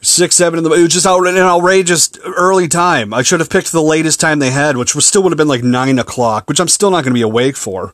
[0.01, 3.13] Six, seven in the it was just out an outrageous early time.
[3.13, 5.49] I should have picked the latest time they had, which was still would have been
[5.49, 7.93] like nine o'clock, which I'm still not going to be awake for.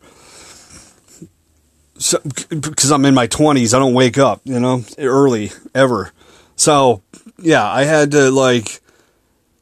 [1.98, 6.12] So, because I'm in my 20s, I don't wake up, you know, early ever.
[6.56, 7.04] So,
[7.38, 8.82] yeah, I had to like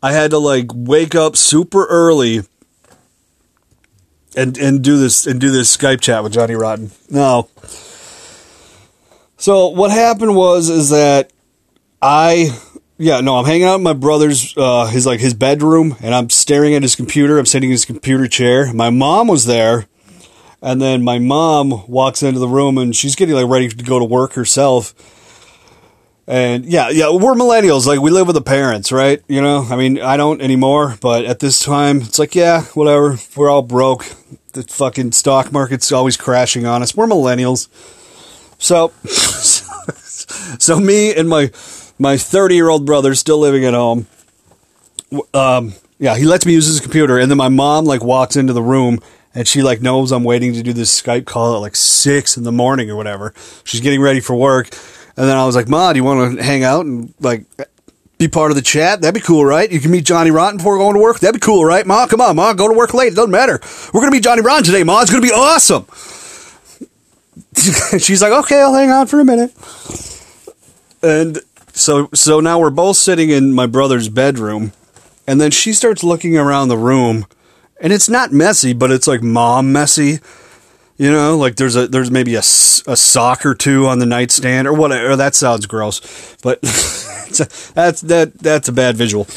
[0.01, 2.41] I had to like wake up super early
[4.35, 6.91] and and do this and do this Skype chat with Johnny Rotten.
[7.09, 7.49] No.
[9.37, 11.31] So what happened was is that
[12.01, 12.57] I
[12.97, 16.29] yeah, no, I'm hanging out in my brother's uh his like his bedroom and I'm
[16.29, 17.39] staring at his computer.
[17.39, 18.73] I'm sitting in his computer chair.
[18.73, 19.87] My mom was there.
[20.61, 23.99] And then my mom walks into the room and she's getting like ready to go
[23.99, 24.93] to work herself
[26.27, 27.85] and yeah, yeah, we're millennials.
[27.85, 29.21] Like we live with the parents, right?
[29.27, 33.17] You know, I mean, I don't anymore, but at this time, it's like, yeah, whatever.
[33.35, 34.05] We're all broke.
[34.53, 36.95] the fucking stock market's always crashing on us.
[36.95, 37.67] We're millennials.
[38.57, 38.89] So,
[40.59, 41.51] so me and my
[41.99, 44.07] my 30 year old brother still living at home.
[45.33, 48.53] Um, yeah, he lets me use his computer, and then my mom like walks into
[48.53, 48.99] the room
[49.35, 52.43] and she like knows I'm waiting to do this Skype call at like six in
[52.43, 53.33] the morning or whatever.
[53.63, 54.69] She's getting ready for work,
[55.17, 57.45] and then I was like, "Ma, do you want to hang out and like
[58.17, 59.01] be part of the chat?
[59.01, 59.71] That'd be cool, right?
[59.71, 61.19] You can meet Johnny Rotten before going to work.
[61.19, 61.85] That'd be cool, right?
[61.85, 63.13] Ma, come on, Ma, go to work late.
[63.13, 63.59] It doesn't matter.
[63.93, 65.01] We're gonna meet Johnny Rotten today, Ma.
[65.01, 65.85] It's gonna be awesome."
[67.99, 69.53] She's like, "Okay, I'll hang out for a minute,"
[71.01, 71.39] and
[71.73, 74.73] so so now we're both sitting in my brother's bedroom,
[75.27, 77.25] and then she starts looking around the room
[77.83, 80.19] and it's not messy, but it's like mom messy.
[80.97, 84.67] You know, like there's a there's maybe a, a sock or two on the nightstand
[84.67, 85.11] or whatever.
[85.11, 86.67] Oh, that sounds gross, but a,
[87.73, 89.27] that's that that's a bad visual.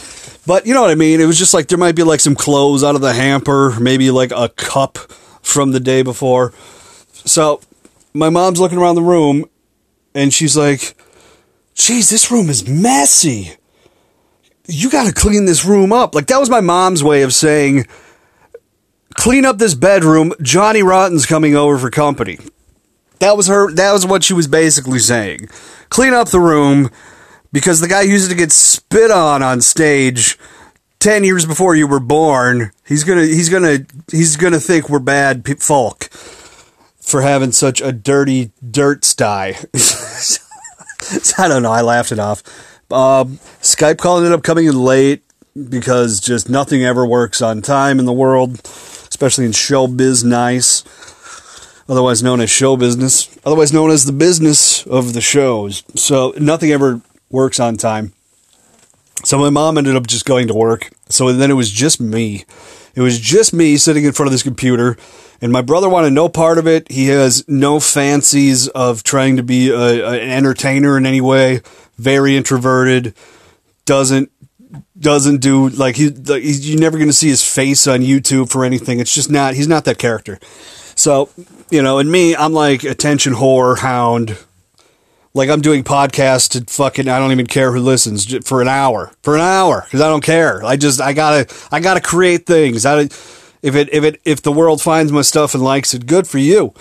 [0.47, 1.21] But you know what I mean.
[1.21, 4.11] It was just like there might be like some clothes out of the hamper, maybe
[4.11, 4.99] like a cup
[5.43, 6.53] from the day before.
[7.13, 7.61] So
[8.13, 9.47] my mom's looking around the room,
[10.15, 10.95] and she's like,
[11.75, 13.53] "Geez, this room is messy.
[14.69, 17.87] You got to clean this room up." Like that was my mom's way of saying
[19.27, 20.33] clean up this bedroom.
[20.41, 22.39] Johnny Rotten's coming over for company.
[23.19, 23.73] That was her.
[23.73, 25.49] That was what she was basically saying.
[25.89, 26.91] Clean up the room
[27.51, 30.39] because the guy used to get spit on on stage
[31.01, 32.71] ten years before you were born.
[32.87, 33.25] He's gonna.
[33.25, 33.79] He's gonna.
[34.13, 36.05] He's gonna think we're bad folk
[37.01, 39.57] for having such a dirty dirt sty.
[41.37, 41.73] I don't know.
[41.73, 42.45] I laughed it off.
[42.93, 45.25] Um, Skype call ended up coming in late
[45.69, 48.61] because just nothing ever works on time in the world
[49.17, 50.85] especially in showbiz nice,
[51.89, 55.83] otherwise known as show business, otherwise known as the business of the shows.
[55.95, 57.01] So nothing ever
[57.31, 58.13] works on time.
[59.25, 60.91] So my mom ended up just going to work.
[61.09, 62.45] So then it was just me.
[62.95, 64.99] It was just me sitting in front of this computer,
[65.41, 66.93] and my brother wanted no part of it.
[66.93, 71.63] He has no fancies of trying to be a, an entertainer in any way.
[71.97, 73.15] Very introverted.
[73.87, 74.31] Doesn't
[74.99, 79.01] doesn't do like he you're never going to see his face on YouTube for anything.
[79.01, 80.39] It's just not he's not that character.
[80.95, 81.31] So
[81.71, 84.39] you know, and me, I'm like attention whore hound.
[85.35, 89.13] Like I'm doing podcasts to fucking I don't even care who listens for an hour
[89.23, 90.65] for an hour because I don't care.
[90.65, 92.87] I just I gotta I gotta create things.
[92.87, 93.01] I
[93.63, 96.39] if it if it if the world finds my stuff and likes it, good for
[96.39, 96.73] you.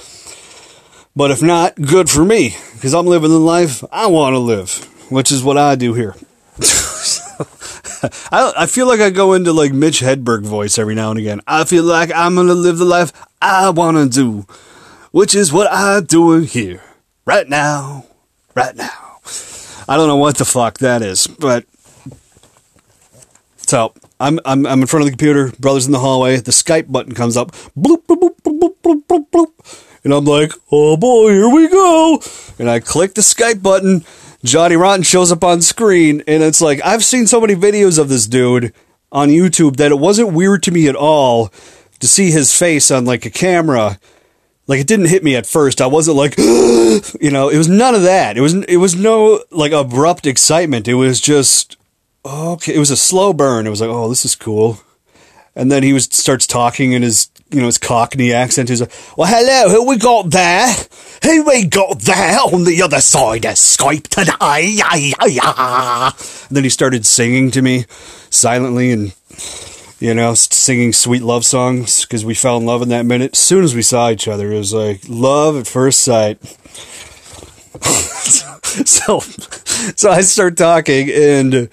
[1.17, 4.77] But if not, good for me because I'm living the life I want to live,
[5.09, 6.15] which is what I do here.
[8.31, 11.41] I I feel like I go into like Mitch Hedberg voice every now and again.
[11.47, 14.45] I feel like I'm gonna live the life I wanna do,
[15.11, 16.83] which is what I'm doing here
[17.25, 18.05] right now,
[18.53, 19.19] right now.
[19.87, 21.65] I don't know what the fuck that is, but
[23.57, 25.51] so I'm I'm I'm in front of the computer.
[25.59, 26.37] Brothers in the hallway.
[26.37, 27.51] The Skype button comes up.
[27.77, 29.91] Bloop bloop bloop bloop bloop bloop.
[30.03, 32.21] And I'm like, oh boy, here we go.
[32.59, 34.05] And I click the Skype button
[34.45, 38.09] Johnny Rotten shows up on screen, and it's like I've seen so many videos of
[38.09, 38.73] this dude
[39.11, 41.51] on YouTube that it wasn't weird to me at all
[41.99, 43.99] to see his face on like a camera.
[44.67, 45.81] Like it didn't hit me at first.
[45.81, 48.37] I wasn't like, you know, it was none of that.
[48.37, 50.87] It was it was no like abrupt excitement.
[50.87, 51.77] It was just
[52.25, 52.75] okay.
[52.75, 53.67] It was a slow burn.
[53.67, 54.79] It was like, oh, this is cool.
[55.55, 58.69] And then he was starts talking in his you know his Cockney accent.
[58.69, 60.67] He's like, well, hello, who we got there?
[61.23, 64.81] Who we got there on the other side of Skype today?
[66.47, 67.85] And then he started singing to me
[68.29, 69.15] silently and,
[69.99, 73.33] you know, singing sweet love songs because we fell in love in that minute.
[73.33, 76.43] As soon as we saw each other, it was like love at first sight.
[78.85, 81.69] so, so I start talking and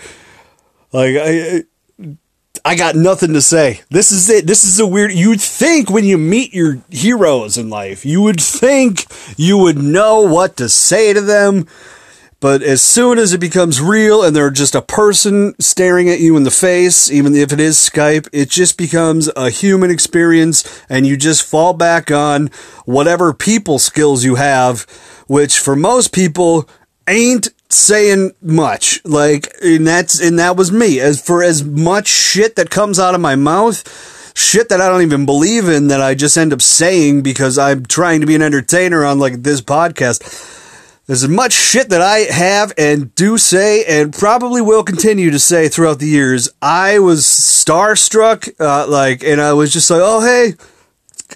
[0.93, 1.65] like I
[2.65, 3.81] I got nothing to say.
[3.91, 4.47] This is it.
[4.47, 5.13] This is a weird.
[5.13, 10.21] You'd think when you meet your heroes in life, you would think you would know
[10.21, 11.67] what to say to them.
[12.39, 16.37] But as soon as it becomes real and they're just a person staring at you
[16.37, 21.07] in the face, even if it is Skype, it just becomes a human experience and
[21.07, 22.49] you just fall back on
[22.85, 24.83] whatever people skills you have,
[25.29, 26.69] which for most people
[27.07, 29.01] ain't saying much.
[29.05, 31.01] Like, and that's, and that was me.
[31.01, 33.83] As for as much shit that comes out of my mouth,
[34.35, 37.85] shit that I don't even believe in that I just end up saying because I'm
[37.87, 40.61] trying to be an entertainer on like this podcast.
[41.07, 45.39] There's as much shit that I have and do say and probably will continue to
[45.39, 46.49] say throughout the years.
[46.63, 50.55] I was starstruck, uh, like, and I was just like, oh, hey,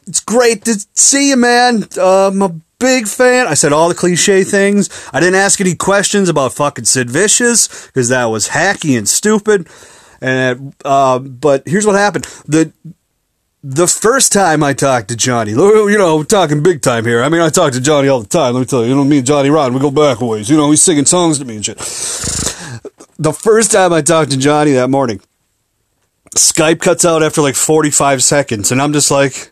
[0.07, 1.85] it's great to see you, man.
[1.99, 2.53] Uh, my
[2.87, 3.49] big fan.
[3.49, 4.89] I said all the cliche things.
[5.13, 9.69] I didn't ask any questions about fucking Sid Vicious because that was hacky and stupid.
[10.21, 12.73] And uh, but here's what happened: the
[13.65, 17.25] the first time I talked to Johnny, you know, talking big time here.
[17.25, 18.55] I mean, I talk to Johnny all the time.
[18.55, 20.49] Let me tell you, you know, me and Johnny Rotten, we go back ways.
[20.49, 21.79] You know, he's singing songs to me and shit.
[23.19, 25.21] The first time I talked to Johnny that morning,
[26.37, 29.51] Skype cuts out after like 45 seconds, and I'm just like,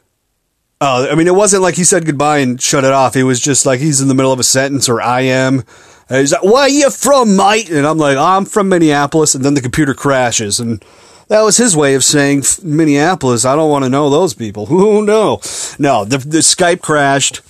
[0.81, 3.17] oh, I mean, it wasn't like he said goodbye and shut it off.
[3.17, 5.65] It was just like he's in the middle of a sentence, or I am.
[6.09, 7.71] And he's like, where are you from, mate?
[7.71, 9.35] And I'm like, I'm from Minneapolis.
[9.35, 10.61] And then the computer crashes.
[10.61, 10.85] And
[11.29, 13.45] that was his way of saying Minneapolis.
[13.45, 14.67] I don't want to know those people.
[14.67, 15.41] Who no,
[15.79, 16.05] no.
[16.05, 17.43] The, the Skype crashed.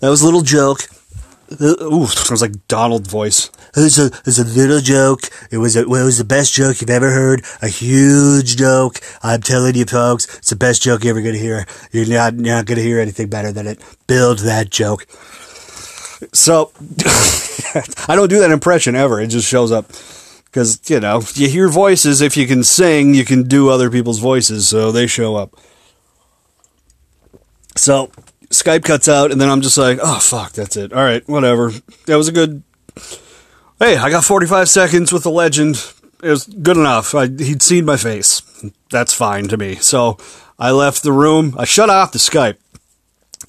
[0.00, 0.88] That was a little joke.
[1.60, 3.50] Ooh, was like Donald voice.
[3.76, 5.22] It was a, it was a little joke.
[5.50, 7.44] It was a, well, it was the best joke you've ever heard.
[7.60, 9.00] A huge joke.
[9.22, 11.66] I'm telling you, folks, it's the best joke you're ever gonna hear.
[11.90, 13.80] You're not, you're not gonna hear anything better than it.
[14.06, 15.06] Build that joke.
[16.32, 16.72] So,
[18.08, 19.20] I don't do that impression ever.
[19.20, 19.92] It just shows up
[20.52, 24.18] because you know you hear voices if you can sing you can do other people's
[24.18, 25.56] voices so they show up
[27.74, 28.10] so
[28.52, 30.92] skype cuts out and then i'm just like oh fuck that's it.
[30.92, 31.72] All right whatever.
[32.06, 32.62] That was a good
[33.78, 35.76] hey i got 45 seconds with the legend.
[36.22, 37.14] It was good enough.
[37.16, 38.42] I, he'd seen my face.
[38.90, 39.74] That's fine to me.
[39.76, 40.18] So
[40.58, 41.56] i left the room.
[41.58, 42.58] I shut off the skype.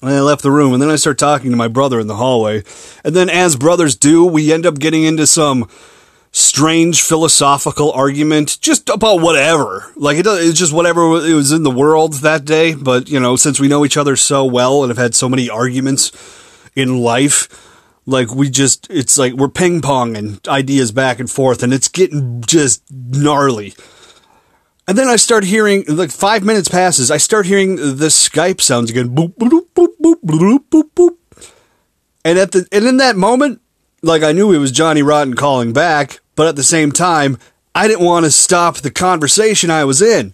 [0.02, 2.16] And I left the room, and then I start talking to my brother in the
[2.16, 2.62] hallway.
[3.04, 5.68] And then, as brothers do, we end up getting into some
[6.34, 9.92] strange philosophical argument just about whatever.
[9.94, 12.74] Like it, it's just whatever it was in the world that day.
[12.74, 15.48] But you know, since we know each other so well and have had so many
[15.48, 16.10] arguments
[16.74, 17.48] in life,
[18.04, 22.42] like we just, it's like we're ping ponging ideas back and forth, and it's getting
[22.42, 23.72] just gnarly.
[24.86, 28.90] And then I start hearing, like five minutes passes, I start hearing the Skype sounds
[28.90, 29.14] again.
[29.14, 31.16] Boop, boop, boop, boop, boop, boop, boop.
[32.24, 33.60] And at the, and in that moment,
[34.02, 37.38] like I knew it was Johnny Rotten calling back, but at the same time,
[37.74, 40.32] I didn't want to stop the conversation I was in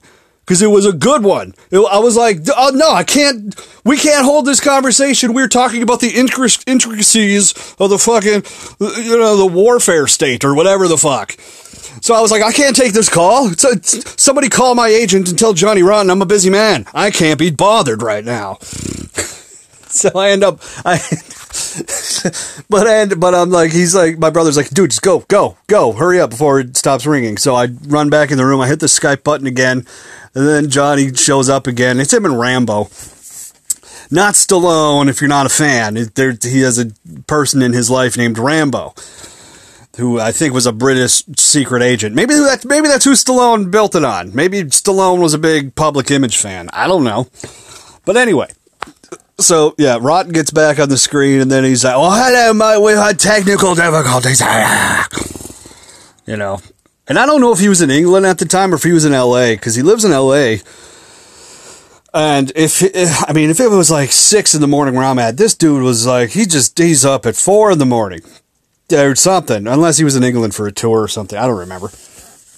[0.51, 1.55] because it was a good one.
[1.71, 5.33] It, I was like, oh, no, I can't, we can't hold this conversation.
[5.33, 8.43] We're talking about the intricacies of the fucking,
[8.81, 11.37] you know, the warfare state or whatever the fuck.
[12.03, 13.51] So I was like, I can't take this call.
[13.51, 16.87] somebody call my agent and tell Johnny Rotten I'm a busy man.
[16.95, 18.59] I can't be bothered right now.
[19.93, 20.99] so I end up, I,
[22.69, 25.93] but and but I'm like he's like my brother's like dude just go go go
[25.93, 27.37] hurry up before it stops ringing.
[27.37, 28.61] So I run back in the room.
[28.61, 29.85] I hit the Skype button again.
[30.33, 31.99] And then Johnny shows up again.
[31.99, 32.85] It's him and Rambo.
[34.13, 35.95] Not Stallone if you're not a fan.
[36.15, 36.93] There he has a
[37.27, 38.95] person in his life named Rambo
[39.97, 42.15] who I think was a British secret agent.
[42.15, 44.33] Maybe that maybe that's who Stallone built it on.
[44.35, 46.71] Maybe Stallone was a big public image fan.
[46.73, 47.27] I don't know.
[48.05, 48.51] But anyway
[49.41, 52.83] so yeah, Rotten gets back on the screen, and then he's like, "Oh, hello, mate.
[52.83, 54.41] We had technical difficulties."
[56.27, 56.61] You know,
[57.09, 58.93] and I don't know if he was in England at the time or if he
[58.93, 59.57] was in L.A.
[59.57, 60.61] because he lives in L.A.
[62.13, 62.83] And if
[63.29, 65.83] I mean, if it was like six in the morning where I'm at, this dude
[65.83, 68.21] was like, he just he's up at four in the morning
[68.93, 71.39] or something, unless he was in England for a tour or something.
[71.39, 71.91] I don't remember.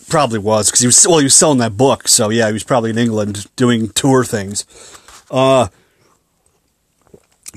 [0.08, 2.64] Probably was because he was well, he was selling that book, so yeah, he was
[2.64, 4.66] probably in England doing tour things.
[5.30, 5.68] Uh,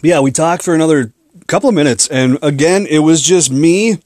[0.03, 1.13] yeah, we talked for another
[1.47, 3.99] couple of minutes, and again, it was just me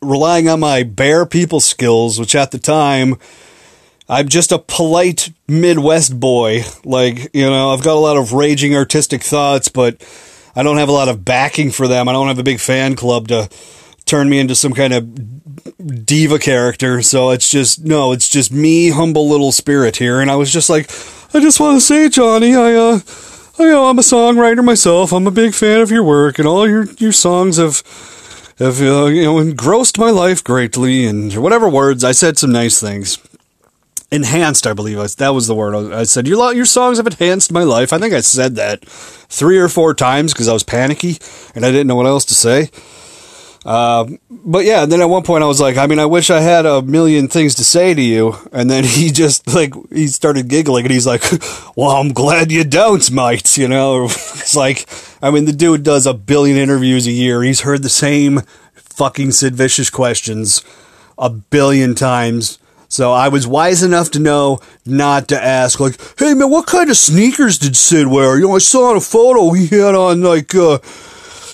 [0.00, 3.16] relying on my bare people skills, which at the time,
[4.08, 6.62] I'm just a polite Midwest boy.
[6.84, 10.04] Like, you know, I've got a lot of raging artistic thoughts, but
[10.54, 12.08] I don't have a lot of backing for them.
[12.08, 13.48] I don't have a big fan club to
[14.04, 17.02] turn me into some kind of diva character.
[17.02, 20.20] So it's just, no, it's just me, humble little spirit here.
[20.20, 20.88] And I was just like,
[21.34, 23.00] I just want to say, Johnny, I, uh,
[23.64, 25.12] you know, I'm a songwriter myself.
[25.12, 27.82] I'm a big fan of your work, and all your your songs have
[28.58, 31.06] have uh, you know engrossed my life greatly.
[31.06, 33.18] And whatever words I said, some nice things.
[34.12, 36.28] Enhanced, I believe that was the word I said.
[36.28, 37.92] Your your songs have enhanced my life.
[37.92, 41.18] I think I said that three or four times because I was panicky
[41.54, 42.70] and I didn't know what else to say.
[43.66, 46.40] Uh, but yeah, then at one point I was like, I mean, I wish I
[46.40, 48.36] had a million things to say to you.
[48.52, 51.24] And then he just like, he started giggling and he's like,
[51.76, 53.56] well, I'm glad you don't, mate.
[53.56, 54.88] You know, it's like,
[55.20, 57.42] I mean, the dude does a billion interviews a year.
[57.42, 58.42] He's heard the same
[58.74, 60.64] fucking Sid Vicious questions
[61.18, 62.60] a billion times.
[62.88, 66.88] So I was wise enough to know not to ask, like, hey man, what kind
[66.88, 68.36] of sneakers did Sid wear?
[68.36, 70.78] You know, I saw in a photo he had on like, uh,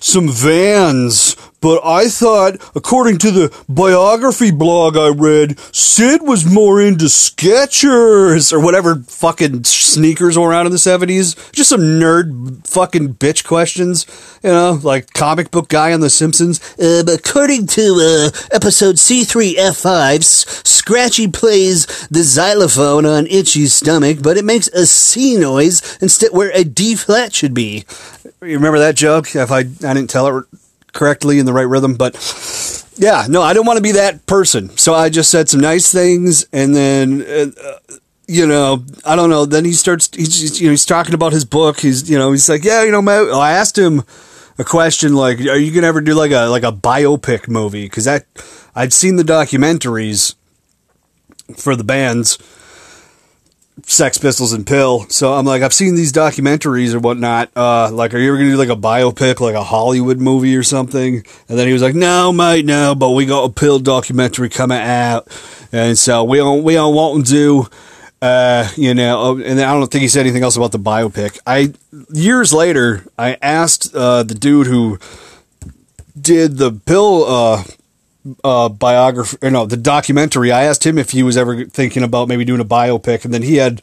[0.02, 6.82] some vans but I thought, according to the biography blog I read, Sid was more
[6.82, 11.52] into Skechers or whatever fucking sneakers were around in the 70s.
[11.52, 14.06] Just some nerd fucking bitch questions,
[14.42, 16.60] you know, like comic book guy on The Simpsons.
[16.80, 20.24] Um, according to uh, episode C3F5,
[20.66, 26.50] Scratchy plays the xylophone on Itchy's stomach, but it makes a C noise instead where
[26.54, 27.84] a D flat should be.
[28.42, 29.36] You remember that joke?
[29.36, 30.44] If I, I didn't tell it
[30.92, 32.14] correctly in the right rhythm, but
[32.96, 34.76] yeah, no, I don't want to be that person.
[34.76, 37.76] So I just said some nice things, and then uh,
[38.26, 39.44] you know, I don't know.
[39.44, 40.08] Then he starts.
[40.14, 41.80] He's you know he's talking about his book.
[41.80, 44.02] He's you know he's like, yeah, you know, my, I asked him
[44.58, 47.84] a question like, are you gonna ever do like a like a biopic movie?
[47.84, 48.26] Because that
[48.74, 50.34] I'd seen the documentaries
[51.56, 52.38] for the bands
[53.84, 55.06] Sex Pistols and PiL.
[55.08, 57.50] So I'm like, I've seen these documentaries or whatnot.
[57.56, 60.62] Uh, like, are you ever gonna do like a biopic, like a Hollywood movie or
[60.62, 61.24] something?
[61.48, 64.78] And then he was like, No, mate, no, but we got a PiL documentary coming
[64.78, 65.26] out,
[65.72, 67.68] and so we don't we don't want to do.
[68.20, 71.40] Uh, you know, oh, and I don't think he said anything else about the biopic.
[71.44, 71.72] I
[72.12, 74.98] years later, I asked uh, the dude who
[76.20, 77.24] did the PiL
[78.44, 80.52] uh, biography, or no, the documentary.
[80.52, 83.42] I asked him if he was ever thinking about maybe doing a biopic, and then
[83.42, 83.82] he had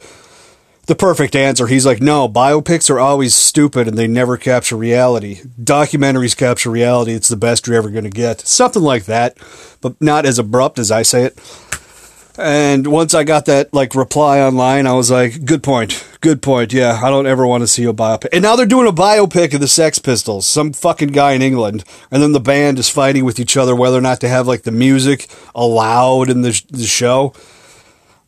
[0.90, 1.68] the perfect answer.
[1.68, 5.42] He's like, no, biopics are always stupid and they never capture reality.
[5.62, 7.14] Documentaries capture reality.
[7.14, 8.42] It's the best you're ever going to get.
[8.42, 9.38] Something like that,
[9.82, 11.38] but not as abrupt as I say it.
[12.40, 16.08] And once I got that like reply online, I was like, good point.
[16.22, 16.72] Good point.
[16.72, 18.30] Yeah, I don't ever want to see a biopic.
[18.32, 21.84] And now they're doing a biopic of the Sex Pistols, some fucking guy in England,
[22.10, 24.62] and then the band is fighting with each other whether or not to have like
[24.62, 27.34] the music allowed in the the show.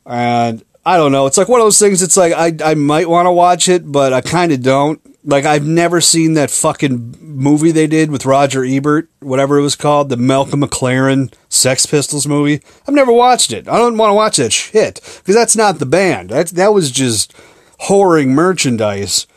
[0.06, 1.26] And I don't know.
[1.26, 2.02] It's like one of those things.
[2.02, 5.00] It's like I I might want to watch it, but I kind of don't.
[5.24, 9.76] Like I've never seen that fucking movie they did with Roger Ebert, whatever it was
[9.76, 12.62] called, the Malcolm McLaren Sex Pistols movie.
[12.88, 13.68] I've never watched it.
[13.68, 16.30] I don't want to watch that shit because that's not the band.
[16.30, 17.36] That that was just
[17.82, 19.28] whoring merchandise,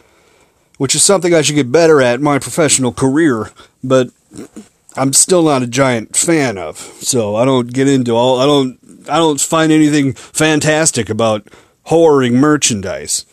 [0.78, 3.51] which is something I should get better at in my professional career.
[3.82, 4.09] But
[4.97, 6.78] I'm still not a giant fan of.
[6.78, 8.41] So I don't get into all.
[8.41, 8.78] I don't.
[9.07, 11.47] I don't find anything fantastic about
[11.89, 13.26] whoring merchandise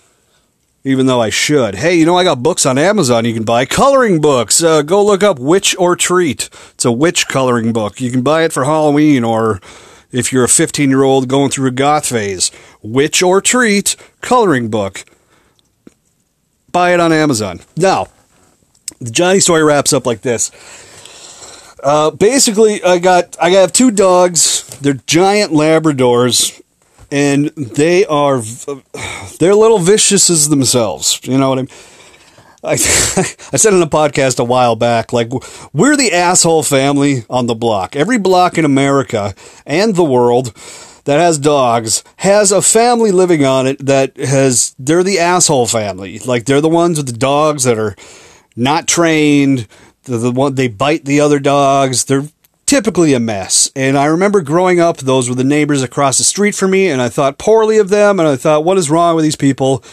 [0.83, 1.75] even though I should.
[1.75, 3.65] Hey, you know, I got books on Amazon you can buy.
[3.65, 4.63] Coloring books.
[4.63, 6.49] Uh, go look up Witch or Treat.
[6.73, 8.01] It's a witch coloring book.
[8.01, 9.61] You can buy it for Halloween or
[10.11, 12.51] if you're a 15 year old going through a goth phase.
[12.81, 15.05] Witch or Treat coloring book.
[16.71, 17.59] Buy it on Amazon.
[17.77, 18.07] Now,
[18.99, 20.51] the Johnny story wraps up like this.
[21.83, 24.63] Uh, basically, I got I have two dogs.
[24.79, 26.61] They're giant Labradors
[27.11, 28.41] and they are
[29.39, 31.19] they're little vicious as themselves.
[31.23, 31.71] You know what I mean?
[32.63, 35.29] I, I said in a podcast a while back, like,
[35.73, 37.95] we're the asshole family on the block.
[37.95, 39.33] Every block in America
[39.65, 40.53] and the world
[41.05, 46.19] that has dogs has a family living on it that has, they're the asshole family.
[46.19, 47.95] Like, they're the ones with the dogs that are
[48.55, 49.67] not trained.
[50.03, 52.05] They're the one, they bite the other dogs.
[52.05, 52.27] They're
[52.71, 53.69] typically a mess.
[53.75, 57.01] And I remember growing up, those were the neighbors across the street from me, and
[57.01, 59.83] I thought poorly of them, and I thought, what is wrong with these people?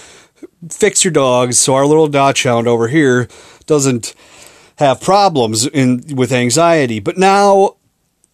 [0.70, 3.26] Fix your dogs so our little Dachshund over here
[3.66, 4.14] doesn't
[4.76, 7.00] have problems in with anxiety.
[7.00, 7.78] But now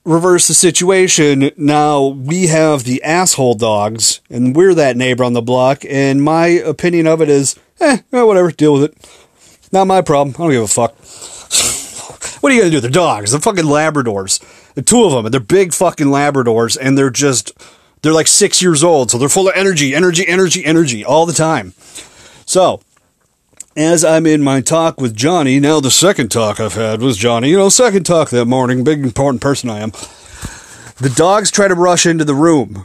[0.04, 1.50] reverse the situation.
[1.56, 5.86] Now we have the asshole dogs, and we're that neighbor on the block.
[5.88, 9.10] And my opinion of it is, eh, whatever, deal with it.
[9.72, 10.34] Not my problem.
[10.36, 11.33] I don't give a fuck.
[12.44, 12.80] What are you gonna do?
[12.80, 13.30] They're dogs.
[13.30, 14.38] They're fucking Labradors.
[14.74, 17.52] The two of them, and they're big fucking Labradors, and they're just
[18.02, 21.32] they're like six years old, so they're full of energy, energy, energy, energy all the
[21.32, 21.72] time.
[22.44, 22.82] So,
[23.78, 27.48] as I'm in my talk with Johnny, now the second talk I've had with Johnny,
[27.48, 29.92] you know, second talk that morning, big important person I am.
[30.98, 32.84] The dogs try to rush into the room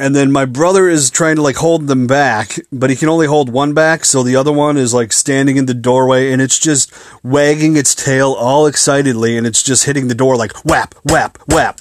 [0.00, 3.26] and then my brother is trying to like hold them back, but he can only
[3.26, 6.58] hold one back, so the other one is like standing in the doorway and it's
[6.58, 6.90] just
[7.22, 11.80] wagging its tail all excitedly and it's just hitting the door like whap, whap, whap.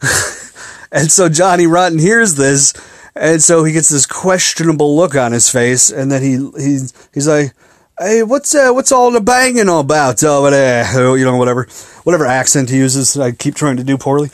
[0.90, 2.72] and so Johnny Rotten hears this,
[3.14, 6.78] and so he gets this questionable look on his face, and then he he
[7.12, 7.52] he's like,
[7.98, 10.86] "Hey, what's uh, what's all the banging about over there?"
[11.18, 11.68] You know, whatever
[12.04, 13.18] whatever accent he uses.
[13.18, 14.30] I keep trying to do poorly.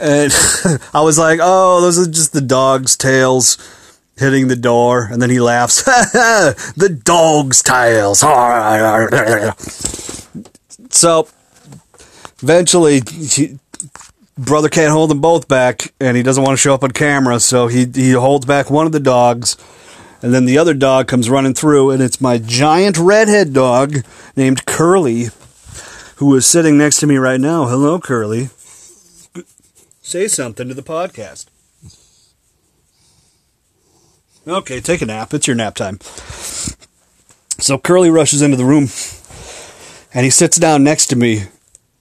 [0.00, 0.32] And
[0.94, 3.58] I was like, oh, those are just the dog's tails
[4.16, 5.08] hitting the door.
[5.10, 8.20] And then he laughs, the dog's tails.
[10.90, 11.28] so
[12.42, 13.58] eventually, he,
[14.36, 17.40] brother can't hold them both back, and he doesn't want to show up on camera,
[17.40, 19.56] so he, he holds back one of the dogs.
[20.22, 24.04] And then the other dog comes running through, and it's my giant redhead dog
[24.36, 25.28] named Curly
[26.20, 27.66] who is sitting next to me right now.
[27.66, 28.50] Hello, Curly.
[30.10, 31.46] Say something to the podcast.
[34.44, 35.32] Okay, take a nap.
[35.32, 36.00] It's your nap time.
[37.60, 38.88] So Curly rushes into the room
[40.12, 41.44] and he sits down next to me.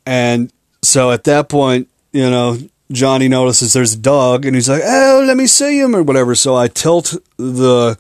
[0.08, 0.52] And
[0.82, 2.58] so at that point, you know,
[2.92, 6.34] Johnny notices there's a dog and he's like, "Oh, let me see him" or whatever.
[6.34, 7.96] So I tilt the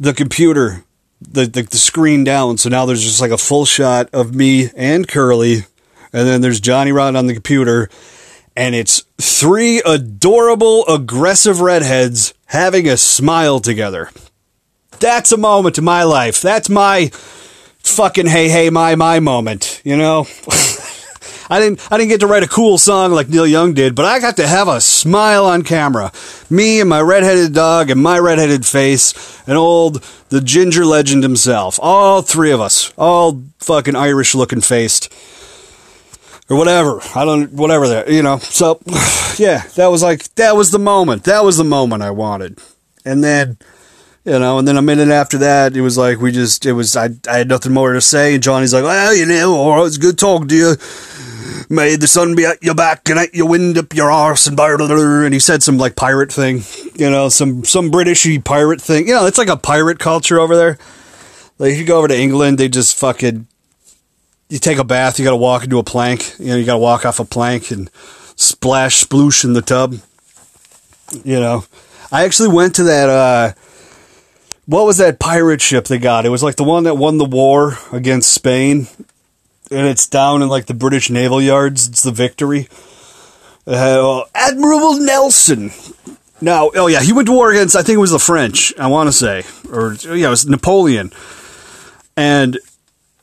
[0.00, 0.82] the computer,
[1.20, 2.58] the, the the screen down.
[2.58, 5.58] So now there's just like a full shot of me and Curly,
[6.12, 7.88] and then there's Johnny Rotten the computer,
[8.56, 14.10] and it's three adorable, aggressive redheads having a smile together.
[14.98, 16.42] That's a moment in my life.
[16.42, 17.10] That's my
[17.82, 20.26] fucking hey hey my my moment, you know?
[21.50, 24.04] I didn't I didn't get to write a cool song like Neil Young did, but
[24.04, 26.12] I got to have a smile on camera.
[26.48, 31.80] Me and my redheaded dog and my redheaded face and old the ginger legend himself.
[31.82, 32.92] All three of us.
[32.96, 35.12] All fucking Irish looking faced.
[36.50, 37.00] Or whatever.
[37.14, 38.38] I don't whatever that you know.
[38.38, 38.80] So
[39.38, 41.24] yeah, that was like that was the moment.
[41.24, 42.58] That was the moment I wanted.
[43.04, 43.58] And then
[44.24, 46.94] you know, and then a minute after that, it was like we just, it was,
[46.94, 48.34] I, I had nothing more to say.
[48.34, 50.76] And Johnny's like, well, you know, oh, it's good talk to you.
[51.74, 54.56] May the sun be at your back and at your wind up your arse and
[54.56, 55.24] blah, blah, blah.
[55.24, 56.62] And he said some like pirate thing,
[56.96, 59.08] you know, some, some Britishy pirate thing.
[59.08, 60.78] You know, it's like a pirate culture over there.
[61.58, 63.46] Like if you go over to England, they just fucking,
[64.50, 66.34] you take a bath, you got to walk into a plank.
[66.38, 67.90] You know, you got to walk off a plank and
[68.36, 69.94] splash sploosh in the tub.
[71.24, 71.64] You know,
[72.12, 73.52] I actually went to that, uh,
[74.66, 76.26] what was that pirate ship they got?
[76.26, 78.88] It was like the one that won the war against Spain,
[79.70, 81.88] and it's down in like the British naval yards.
[81.88, 82.68] It's the Victory.
[83.66, 85.70] Uh, Admiral Nelson.
[86.40, 87.76] Now, oh yeah, he went to war against.
[87.76, 88.72] I think it was the French.
[88.78, 91.12] I want to say, or yeah, it was Napoleon,
[92.16, 92.58] and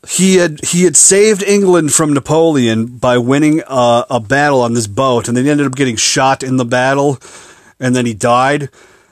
[0.08, 4.88] he had he had saved England from Napoleon by winning a, a battle on this
[4.88, 7.18] boat, and then he ended up getting shot in the battle,
[7.80, 8.70] and then he died,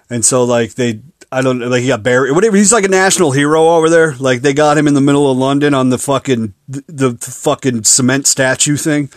[0.10, 2.32] and so like they I don't like he got buried.
[2.34, 2.56] Whatever.
[2.56, 4.16] He's like a national hero over there.
[4.16, 7.84] Like they got him in the middle of London on the fucking the, the fucking
[7.84, 9.10] cement statue thing,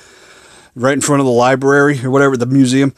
[0.75, 2.95] right in front of the library or whatever the museum.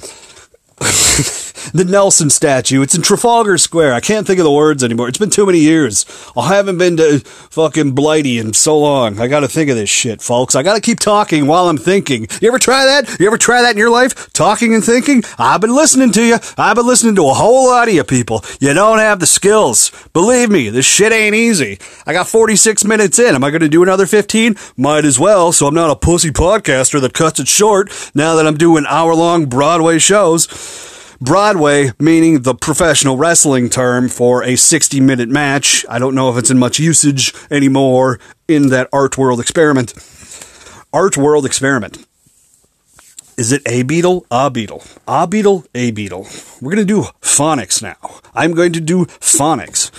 [1.72, 2.82] the Nelson statue.
[2.82, 3.94] It's in Trafalgar Square.
[3.94, 5.08] I can't think of the words anymore.
[5.08, 6.04] It's been too many years.
[6.36, 9.20] I haven't been to fucking Blighty in so long.
[9.20, 10.54] I got to think of this shit, folks.
[10.54, 12.26] I got to keep talking while I'm thinking.
[12.40, 13.20] You ever try that?
[13.20, 14.32] You ever try that in your life?
[14.32, 15.22] Talking and thinking?
[15.38, 16.38] I've been listening to you.
[16.58, 18.44] I've been listening to a whole lot of you people.
[18.60, 19.92] You don't have the skills.
[20.12, 21.78] Believe me, this shit ain't easy.
[22.06, 23.34] I got 46 minutes in.
[23.34, 24.56] Am I to do another 15?
[24.76, 28.46] Might as well, so I'm not a pussy podcaster that cuts it short now that
[28.46, 30.46] I'm doing hour long Broadway shows.
[31.20, 35.84] Broadway, meaning the professional wrestling term for a 60 minute match.
[35.86, 38.18] I don't know if it's in much usage anymore
[38.48, 39.92] in that art world experiment.
[40.94, 42.06] Art world experiment.
[43.36, 44.24] Is it a beetle?
[44.30, 44.82] A beetle.
[45.06, 45.66] A beetle?
[45.74, 46.26] A beetle.
[46.62, 47.96] We're going to do phonics now.
[48.34, 49.90] I'm going to do phonics.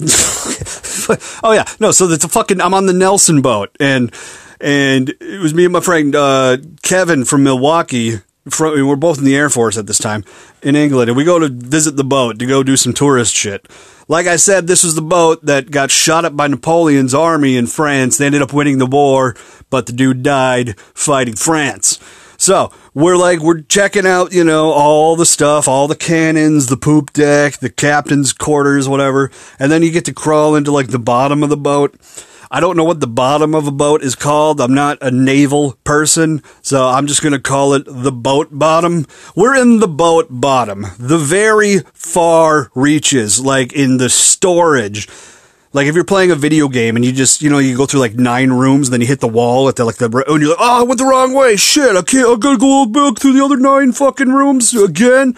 [1.44, 1.90] oh yeah, no.
[1.92, 2.62] So it's a fucking.
[2.62, 4.10] I'm on the Nelson boat, and
[4.58, 8.20] and it was me and my friend uh, Kevin from Milwaukee
[8.50, 10.24] from, we're both in the Air Force at this time
[10.62, 13.66] in England, and we go to visit the boat to go do some tourist shit.
[14.08, 17.66] Like I said, this was the boat that got shot up by Napoleon's army in
[17.66, 18.18] France.
[18.18, 19.36] They ended up winning the war,
[19.70, 21.98] but the dude died fighting France.
[22.36, 26.76] So we're like, we're checking out, you know, all the stuff, all the cannons, the
[26.78, 29.30] poop deck, the captain's quarters, whatever.
[29.58, 31.94] And then you get to crawl into like the bottom of the boat
[32.52, 34.60] I don't know what the bottom of a boat is called.
[34.60, 39.06] I'm not a naval person, so I'm just going to call it the boat bottom.
[39.36, 45.08] We're in the boat bottom, the very far reaches, like in the storage.
[45.72, 48.00] Like if you're playing a video game and you just, you know, you go through
[48.00, 50.50] like nine rooms, and then you hit the wall at the like the, and you're
[50.50, 51.54] like, oh, I went the wrong way.
[51.54, 55.36] Shit, I can't, I gotta go back through the other nine fucking rooms again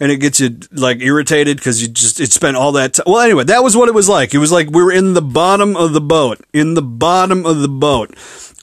[0.00, 3.04] and it gets you like irritated because you just it spent all that time.
[3.06, 4.34] Well, anyway, that was what it was like.
[4.34, 7.60] It was like we were in the bottom of the boat, in the bottom of
[7.60, 8.16] the boat.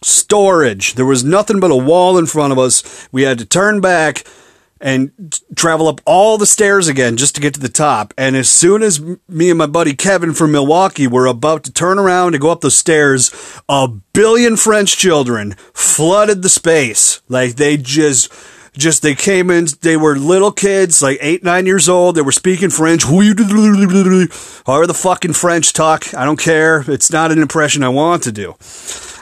[0.03, 0.95] Storage.
[0.95, 3.07] There was nothing but a wall in front of us.
[3.11, 4.25] We had to turn back
[4.83, 8.13] and travel up all the stairs again just to get to the top.
[8.17, 11.97] And as soon as me and my buddy Kevin from Milwaukee were about to turn
[11.97, 13.31] around to go up the stairs,
[13.69, 17.21] a billion French children flooded the space.
[17.29, 18.29] Like they just
[18.73, 22.15] just they came in, they were little kids, like eight, nine years old.
[22.15, 23.03] They were speaking French.
[23.03, 23.33] However
[24.87, 26.83] the fucking French talk, I don't care.
[26.87, 28.55] It's not an impression I want to do.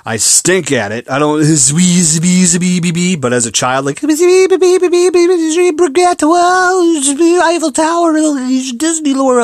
[0.03, 1.11] I stink at it.
[1.11, 1.41] I don't,
[3.21, 4.17] but as a child, like, Eiffel
[7.71, 8.13] Tower,
[8.77, 9.41] Disney Lore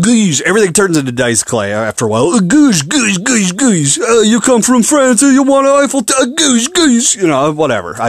[0.00, 0.40] Goose.
[0.40, 2.28] Everything turns into Dice Clay after a while.
[2.28, 3.98] Uh, goose, goose, goose, goose.
[4.00, 6.26] Uh, you come from France and you want an Eiffel Tower.
[6.26, 7.14] Goose, goose.
[7.14, 7.94] You know, whatever.
[7.96, 8.08] I,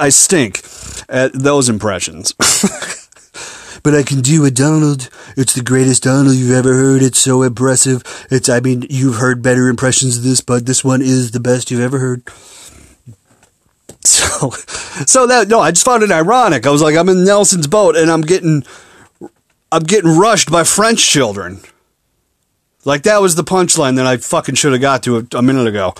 [0.00, 0.62] I stink
[1.08, 2.32] at those impressions.
[3.82, 5.10] but I can do a Donald.
[5.36, 7.02] It's the greatest Donald you've ever heard.
[7.02, 8.02] It's so impressive.
[8.30, 11.70] It's, I mean, you've heard better impressions of this, but this one is the best
[11.70, 12.22] you've ever heard.
[14.02, 14.50] So,
[15.04, 16.66] so that, no, I just found it ironic.
[16.66, 18.64] I was like, I'm in Nelson's boat and I'm getting,
[19.72, 21.60] I'm getting rushed by French children.
[22.84, 25.94] Like that was the punchline that I fucking should have got to a, minute ago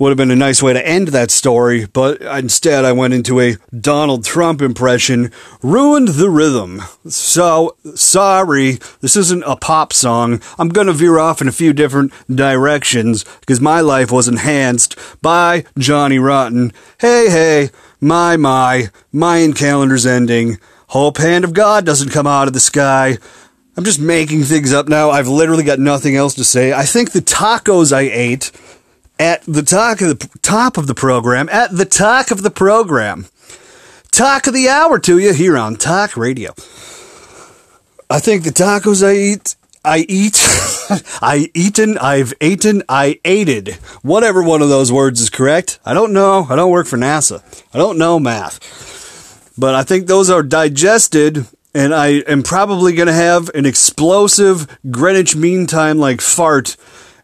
[0.00, 3.38] would have been a nice way to end that story, but instead I went into
[3.38, 5.30] a Donald Trump impression,
[5.62, 6.80] ruined the rhythm.
[7.06, 10.40] So, sorry, this isn't a pop song.
[10.58, 15.66] I'm gonna veer off in a few different directions because my life was enhanced by
[15.76, 16.72] Johnny Rotten.
[16.98, 17.70] Hey, hey,
[18.00, 20.56] my, my, Mayan calendar's ending.
[20.90, 23.16] Hope hand of God doesn't come out of the sky.
[23.76, 25.10] I'm just making things up now.
[25.10, 26.72] I've literally got nothing else to say.
[26.72, 28.50] I think the tacos I ate
[29.16, 33.26] at the talk of the top of the program, at the talk of the program.
[34.10, 36.50] Talk of the hour to you here on Talk Radio.
[38.10, 40.38] I think the tacos I eat, I eat,
[41.22, 43.74] I eaten, I've eaten, I aided.
[44.02, 45.78] Whatever one of those words is correct.
[45.86, 46.48] I don't know.
[46.50, 47.44] I don't work for NASA.
[47.72, 48.99] I don't know math.
[49.60, 54.66] But I think those are digested and I am probably going to have an explosive
[54.90, 56.78] Greenwich Mean Time like fart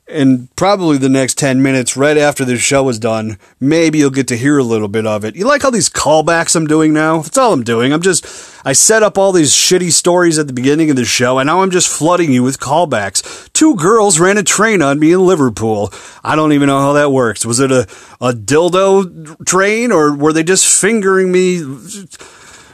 [0.09, 4.29] in probably the next 10 minutes right after this show is done maybe you'll get
[4.29, 5.35] to hear a little bit of it.
[5.35, 7.23] You like all these callbacks i'm doing now?
[7.23, 7.93] That's all i'm doing.
[7.93, 8.25] I'm just
[8.65, 11.61] i set up all these shitty stories at the beginning of the show and now
[11.61, 13.53] i'm just flooding you with callbacks.
[13.53, 15.93] Two girls ran a train on me in liverpool.
[16.23, 17.45] I don't even know how that works.
[17.45, 17.89] Was it a,
[18.21, 21.63] a dildo train or were they just fingering me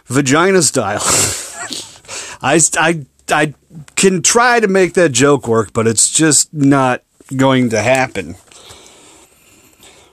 [0.07, 1.03] vagina style?
[2.43, 3.55] I, I, I
[3.97, 7.03] can try to make that joke work, but it's just not
[7.37, 8.37] going to happen.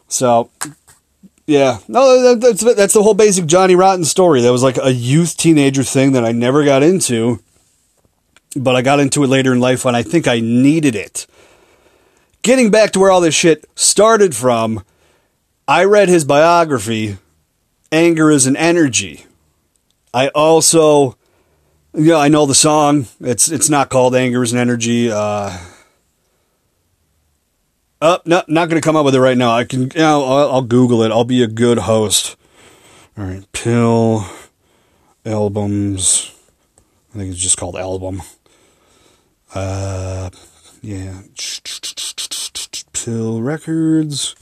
[0.08, 0.50] So,
[1.46, 4.42] yeah, no, that's that's the whole basic Johnny Rotten story.
[4.42, 7.40] That was like a youth teenager thing that I never got into,
[8.56, 11.28] but I got into it later in life when I think I needed it.
[12.42, 14.84] Getting back to where all this shit started from,
[15.68, 17.18] I read his biography,
[17.92, 19.26] Anger is an Energy.
[20.14, 21.18] I also,
[21.94, 23.08] yeah, I know the song.
[23.20, 25.12] It's it's not called Anger is an Energy.
[25.12, 25.58] Uh,
[28.02, 29.52] uh, no, not going to come up with it right now.
[29.52, 31.12] I can, you know, I'll, I'll Google it.
[31.12, 32.38] I'll be a good host.
[33.18, 34.26] All right, PiL
[35.26, 36.34] albums.
[37.14, 38.22] I think it's just called album.
[39.54, 40.30] Uh,
[40.82, 41.22] yeah,
[42.94, 44.36] PiL records.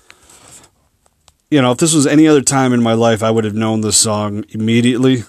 [1.50, 3.82] You know, if this was any other time in my life, I would have known
[3.82, 5.24] this song immediately.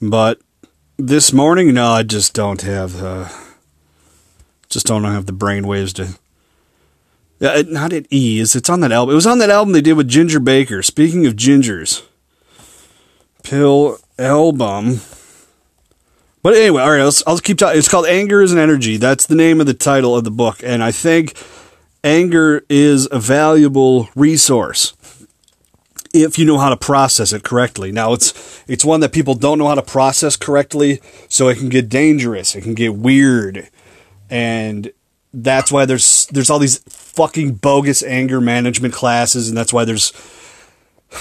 [0.00, 0.40] But
[0.98, 3.02] this morning, no, I just don't have.
[3.02, 3.28] Uh,
[4.68, 6.18] just don't have the brain waves to
[7.42, 8.54] uh, not at ease.
[8.54, 9.12] It's on that album.
[9.12, 10.82] It was on that album they did with Ginger Baker.
[10.82, 12.02] Speaking of gingers,
[13.42, 15.00] PiL album.
[16.42, 17.78] But anyway, all right, let's, I'll keep talking.
[17.78, 18.96] It's called Anger is an Energy.
[18.96, 20.60] That's the name of the title of the book.
[20.64, 21.36] And I think
[22.02, 24.94] anger is a valuable resource
[26.12, 27.90] if you know how to process it correctly.
[27.92, 31.68] Now it's it's one that people don't know how to process correctly, so it can
[31.68, 33.68] get dangerous, it can get weird.
[34.28, 34.92] And
[35.34, 40.12] that's why there's there's all these fucking bogus anger management classes, and that's why there's.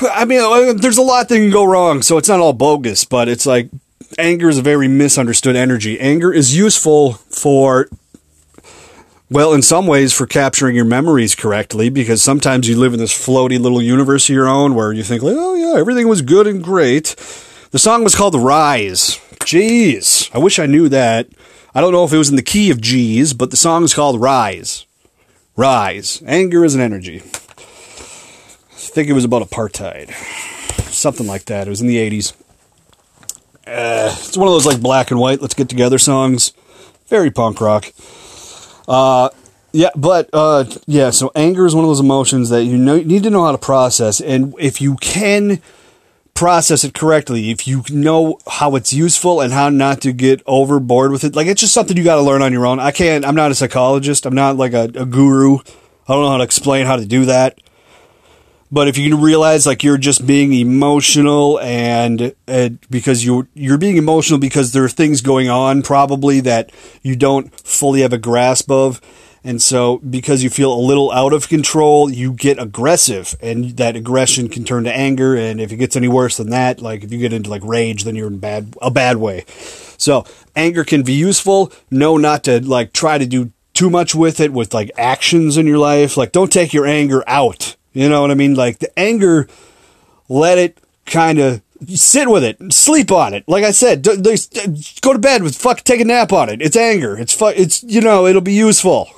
[0.02, 3.04] I mean, uh, there's a lot that can go wrong, so it's not all bogus,
[3.04, 3.70] but it's like
[4.18, 6.00] anger is a very misunderstood energy.
[6.00, 7.90] Anger is useful for,
[9.30, 13.14] well, in some ways, for capturing your memories correctly, because sometimes you live in this
[13.14, 16.48] floaty little universe of your own where you think, like, oh yeah, everything was good
[16.48, 17.16] and great.
[17.72, 19.20] The song was called Rise.
[19.42, 21.28] Jeez, I wish I knew that.
[21.74, 23.94] I don't know if it was in the key of G's, but the song is
[23.94, 24.86] called Rise.
[25.56, 26.22] Rise.
[26.26, 27.22] Anger is an energy.
[27.22, 30.12] I think it was about apartheid.
[30.92, 31.68] Something like that.
[31.68, 32.34] It was in the 80s.
[33.66, 36.52] Uh, it's one of those like black and white, let's get together songs.
[37.08, 37.94] Very punk rock.
[38.86, 39.30] Uh,
[39.72, 43.06] yeah, but uh, yeah, so anger is one of those emotions that you know you
[43.06, 44.20] need to know how to process.
[44.20, 45.62] And if you can
[46.42, 51.12] process it correctly, if you know how it's useful and how not to get overboard
[51.12, 52.80] with it, like it's just something you got to learn on your own.
[52.80, 54.26] I can't, I'm not a psychologist.
[54.26, 55.60] I'm not like a, a guru.
[55.60, 55.62] I
[56.08, 57.60] don't know how to explain how to do that.
[58.72, 63.98] But if you realize like you're just being emotional and, and because you you're being
[63.98, 66.72] emotional because there are things going on probably that
[67.04, 69.00] you don't fully have a grasp of
[69.44, 73.96] And so, because you feel a little out of control, you get aggressive, and that
[73.96, 75.36] aggression can turn to anger.
[75.36, 78.04] And if it gets any worse than that, like if you get into like rage,
[78.04, 79.46] then you're in bad a bad way.
[79.98, 80.26] So,
[80.56, 81.72] anger can be useful.
[81.90, 85.66] Know not to like try to do too much with it with like actions in
[85.66, 86.18] your life.
[86.18, 87.76] Like, don't take your anger out.
[87.94, 88.54] You know what I mean?
[88.54, 89.48] Like the anger,
[90.30, 93.44] let it kind of sit with it, sleep on it.
[93.48, 94.38] Like I said, d- d-
[95.02, 96.62] go to bed with fuck, take a nap on it.
[96.62, 97.18] It's anger.
[97.18, 99.10] It's fu- It's you know, it'll be useful,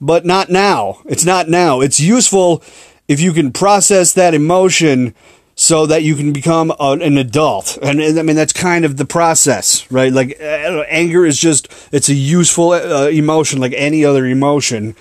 [0.00, 1.02] but not now.
[1.06, 1.80] It's not now.
[1.80, 2.62] It's useful
[3.08, 5.14] if you can process that emotion
[5.54, 7.76] so that you can become a, an adult.
[7.82, 10.12] And, and, I mean, that's kind of the process, right?
[10.12, 14.96] Like uh, anger is just it's a useful uh, emotion, like any other emotion.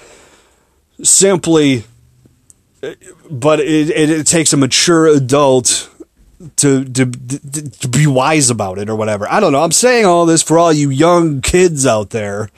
[1.02, 1.86] Simply
[3.30, 5.90] but it, it, it, takes a mature adult
[6.58, 9.30] to, to to be wise about it or whatever.
[9.30, 9.62] I don't know.
[9.62, 12.50] I'm saying all this for all you young kids out there.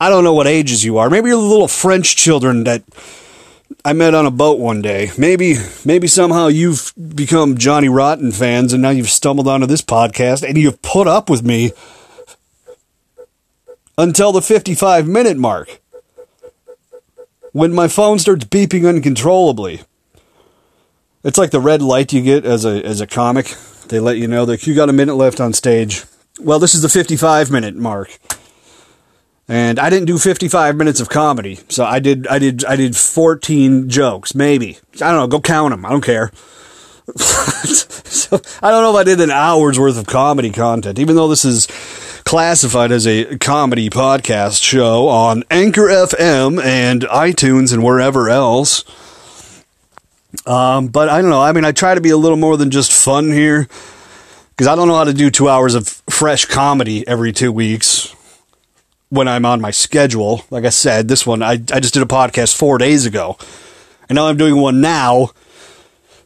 [0.00, 1.10] I don't know what ages you are.
[1.10, 2.84] Maybe you're the little French children that
[3.84, 5.10] I met on a boat one day.
[5.18, 10.46] Maybe maybe somehow you've become Johnny Rotten fans and now you've stumbled onto this podcast
[10.46, 11.72] and you've put up with me
[13.96, 15.80] until the 55 minute mark
[17.52, 19.82] when my phone starts beeping uncontrollably.
[21.24, 23.54] It's like the red light you get as a as a comic.
[23.88, 26.04] They let you know that you got a minute left on stage.
[26.40, 28.16] Well, this is the 55 minute mark.
[29.50, 31.58] And I didn't do 55 minutes of comedy.
[31.70, 34.78] So I did I did I did 14 jokes, maybe.
[34.96, 35.86] I don't know, go count them.
[35.86, 36.30] I don't care.
[37.16, 41.28] so I don't know if I did an hour's worth of comedy content, even though
[41.28, 41.66] this is
[42.24, 48.84] classified as a comedy podcast show on Anchor FM and iTunes and wherever else.
[50.44, 51.40] Um, but I don't know.
[51.40, 53.66] I mean, I try to be a little more than just fun here
[54.50, 58.14] because I don't know how to do two hours of fresh comedy every two weeks
[59.10, 60.44] when I'm on my schedule.
[60.50, 63.36] Like I said, this one, I, I just did a podcast four days ago.
[64.08, 65.30] And now I'm doing one now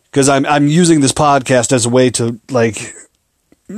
[0.05, 2.95] because I'm, I'm using this podcast as a way to like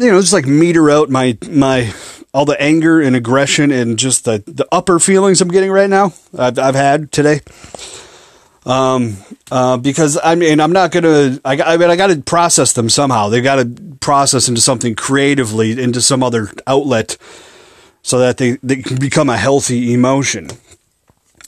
[0.00, 1.92] you know, just like meter out my my
[2.32, 6.12] all the anger and aggression and just the the upper feelings I'm getting right now.
[6.36, 7.40] I've I've had today.
[8.66, 9.18] Um,
[9.50, 11.38] uh, because I mean, I'm not gonna.
[11.44, 13.28] I, I mean, I got to process them somehow.
[13.28, 17.18] They got to process into something creatively, into some other outlet,
[18.04, 20.48] so that they they can become a healthy emotion.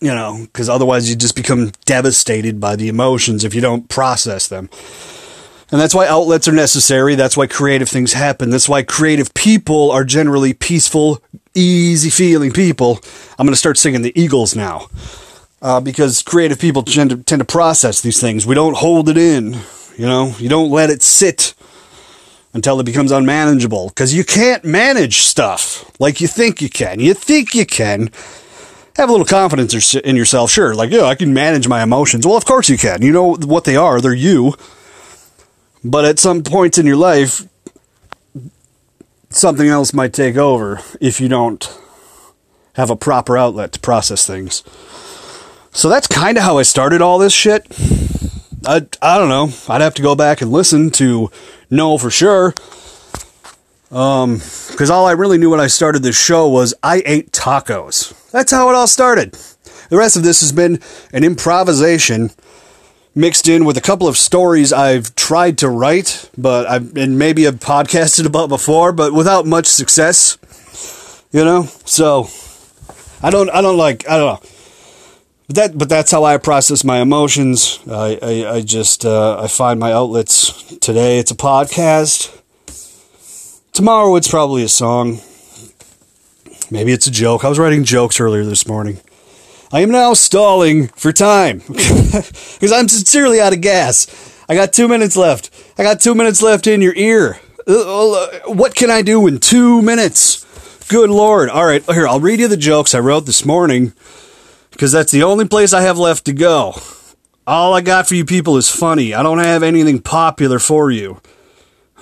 [0.00, 4.48] You know, because otherwise you just become devastated by the emotions if you don't process
[4.48, 4.68] them.
[5.70, 7.14] And that's why outlets are necessary.
[7.14, 8.50] That's why creative things happen.
[8.50, 11.22] That's why creative people are generally peaceful,
[11.54, 13.00] easy feeling people.
[13.38, 14.88] I'm going to start singing the Eagles now.
[15.62, 18.46] Uh, because creative people tend to, tend to process these things.
[18.46, 19.54] We don't hold it in.
[19.96, 21.54] You know, you don't let it sit
[22.56, 23.88] until it becomes unmanageable.
[23.88, 26.98] Because you can't manage stuff like you think you can.
[26.98, 28.10] You think you can.
[28.96, 30.74] Have a little confidence in yourself, sure.
[30.74, 32.26] Like, yeah, I can manage my emotions.
[32.26, 33.02] Well, of course you can.
[33.02, 34.00] You know what they are.
[34.00, 34.54] They're you.
[35.84, 37.46] But at some points in your life,
[39.28, 41.78] something else might take over if you don't
[42.72, 44.64] have a proper outlet to process things.
[45.72, 47.66] So that's kind of how I started all this shit.
[48.64, 49.50] I, I don't know.
[49.68, 51.30] I'd have to go back and listen to
[51.70, 52.54] know for sure.
[53.90, 54.34] Um,
[54.70, 58.30] because all I really knew when I started this show was I ate tacos.
[58.30, 59.38] That's how it all started.
[59.88, 60.80] The rest of this has been
[61.12, 62.30] an improvisation
[63.14, 67.46] mixed in with a couple of stories I've tried to write, but I've and maybe
[67.46, 70.38] I've podcasted about before, but without much success.
[71.32, 72.28] You know, so
[73.22, 74.48] I don't I don't like I don't know.
[75.46, 77.78] But that but that's how I process my emotions.
[77.88, 80.62] I I, I just uh, I find my outlets.
[80.78, 82.32] Today it's a podcast.
[83.72, 85.20] Tomorrow it's probably a song.
[86.70, 87.44] Maybe it's a joke.
[87.44, 88.98] I was writing jokes earlier this morning.
[89.72, 94.08] I am now stalling for time because I'm sincerely out of gas.
[94.48, 95.50] I got two minutes left.
[95.78, 97.38] I got two minutes left in your ear.
[97.68, 100.44] Uh, what can I do in two minutes?
[100.88, 101.50] Good Lord.
[101.50, 103.92] All right, here, I'll read you the jokes I wrote this morning
[104.76, 106.74] because that's the only place I have left to go.
[107.46, 109.14] All I got for you people is funny.
[109.14, 111.20] I don't have anything popular for you.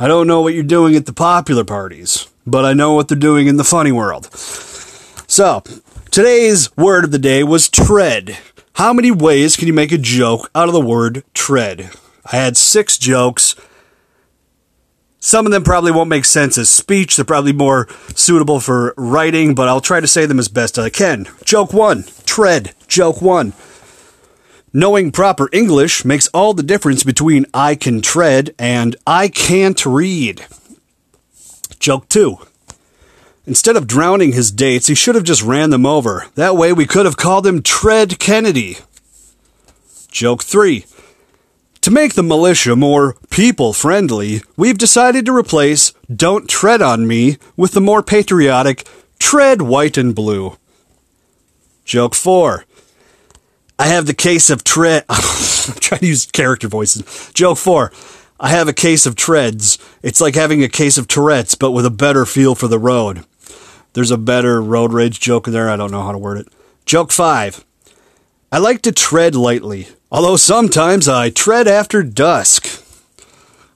[0.01, 3.16] I don't know what you're doing at the popular parties, but I know what they're
[3.16, 4.27] doing in the funny world.
[4.35, 5.62] So,
[6.14, 8.39] Today's word of the day was tread.
[8.75, 11.91] How many ways can you make a joke out of the word tread?
[12.31, 13.57] I had six jokes.
[15.25, 17.16] Some of them probably won't make sense as speech.
[17.16, 20.91] They're probably more suitable for writing, but I'll try to say them as best I
[20.91, 21.27] can.
[21.47, 22.75] Joke one tread.
[22.89, 23.55] Joke one.
[24.75, 30.45] Knowing proper English makes all the difference between I can tread and I can't read.
[31.81, 32.37] Joke two.
[33.47, 36.27] Instead of drowning his dates, he should have just ran them over.
[36.35, 38.77] That way we could have called him Tread Kennedy.
[40.11, 40.85] Joke 3.
[41.85, 47.37] To make the militia more people friendly, we've decided to replace Don't Tread on Me
[47.59, 50.57] with the more patriotic Tread White and Blue.
[51.85, 52.64] Joke 4.
[53.78, 55.05] I have the case of tread.
[55.11, 57.30] I'm trying to use character voices.
[57.35, 57.93] Joke 4.
[58.41, 59.76] I have a case of treads.
[60.03, 63.26] It's like having a case of Tourette's, but with a better feel for the road.
[63.93, 65.68] There's a better road rage joke in there.
[65.68, 66.49] I don't know how to word it.
[66.87, 67.62] Joke 5.
[68.51, 72.67] I like to tread lightly, although sometimes I tread after dusk.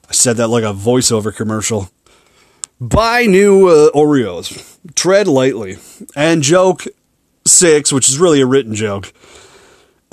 [0.07, 1.89] I said that like a voiceover commercial.
[2.79, 4.77] Buy new uh, Oreos.
[4.95, 5.79] Tread lightly.
[6.15, 6.85] And joke
[7.45, 9.11] 6, which is really a written joke.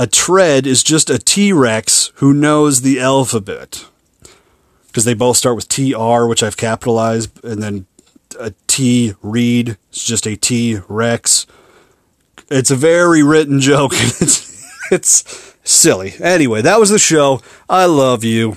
[0.00, 3.86] A tread is just a T Rex who knows the alphabet.
[4.88, 7.86] Because they both start with TR, which I've capitalized, and then
[8.40, 9.78] a T read.
[9.90, 11.46] It's just a T Rex.
[12.50, 13.92] It's a very written joke.
[13.94, 16.14] it's it's silly.
[16.20, 17.40] Anyway, that was the show.
[17.68, 18.56] I love you.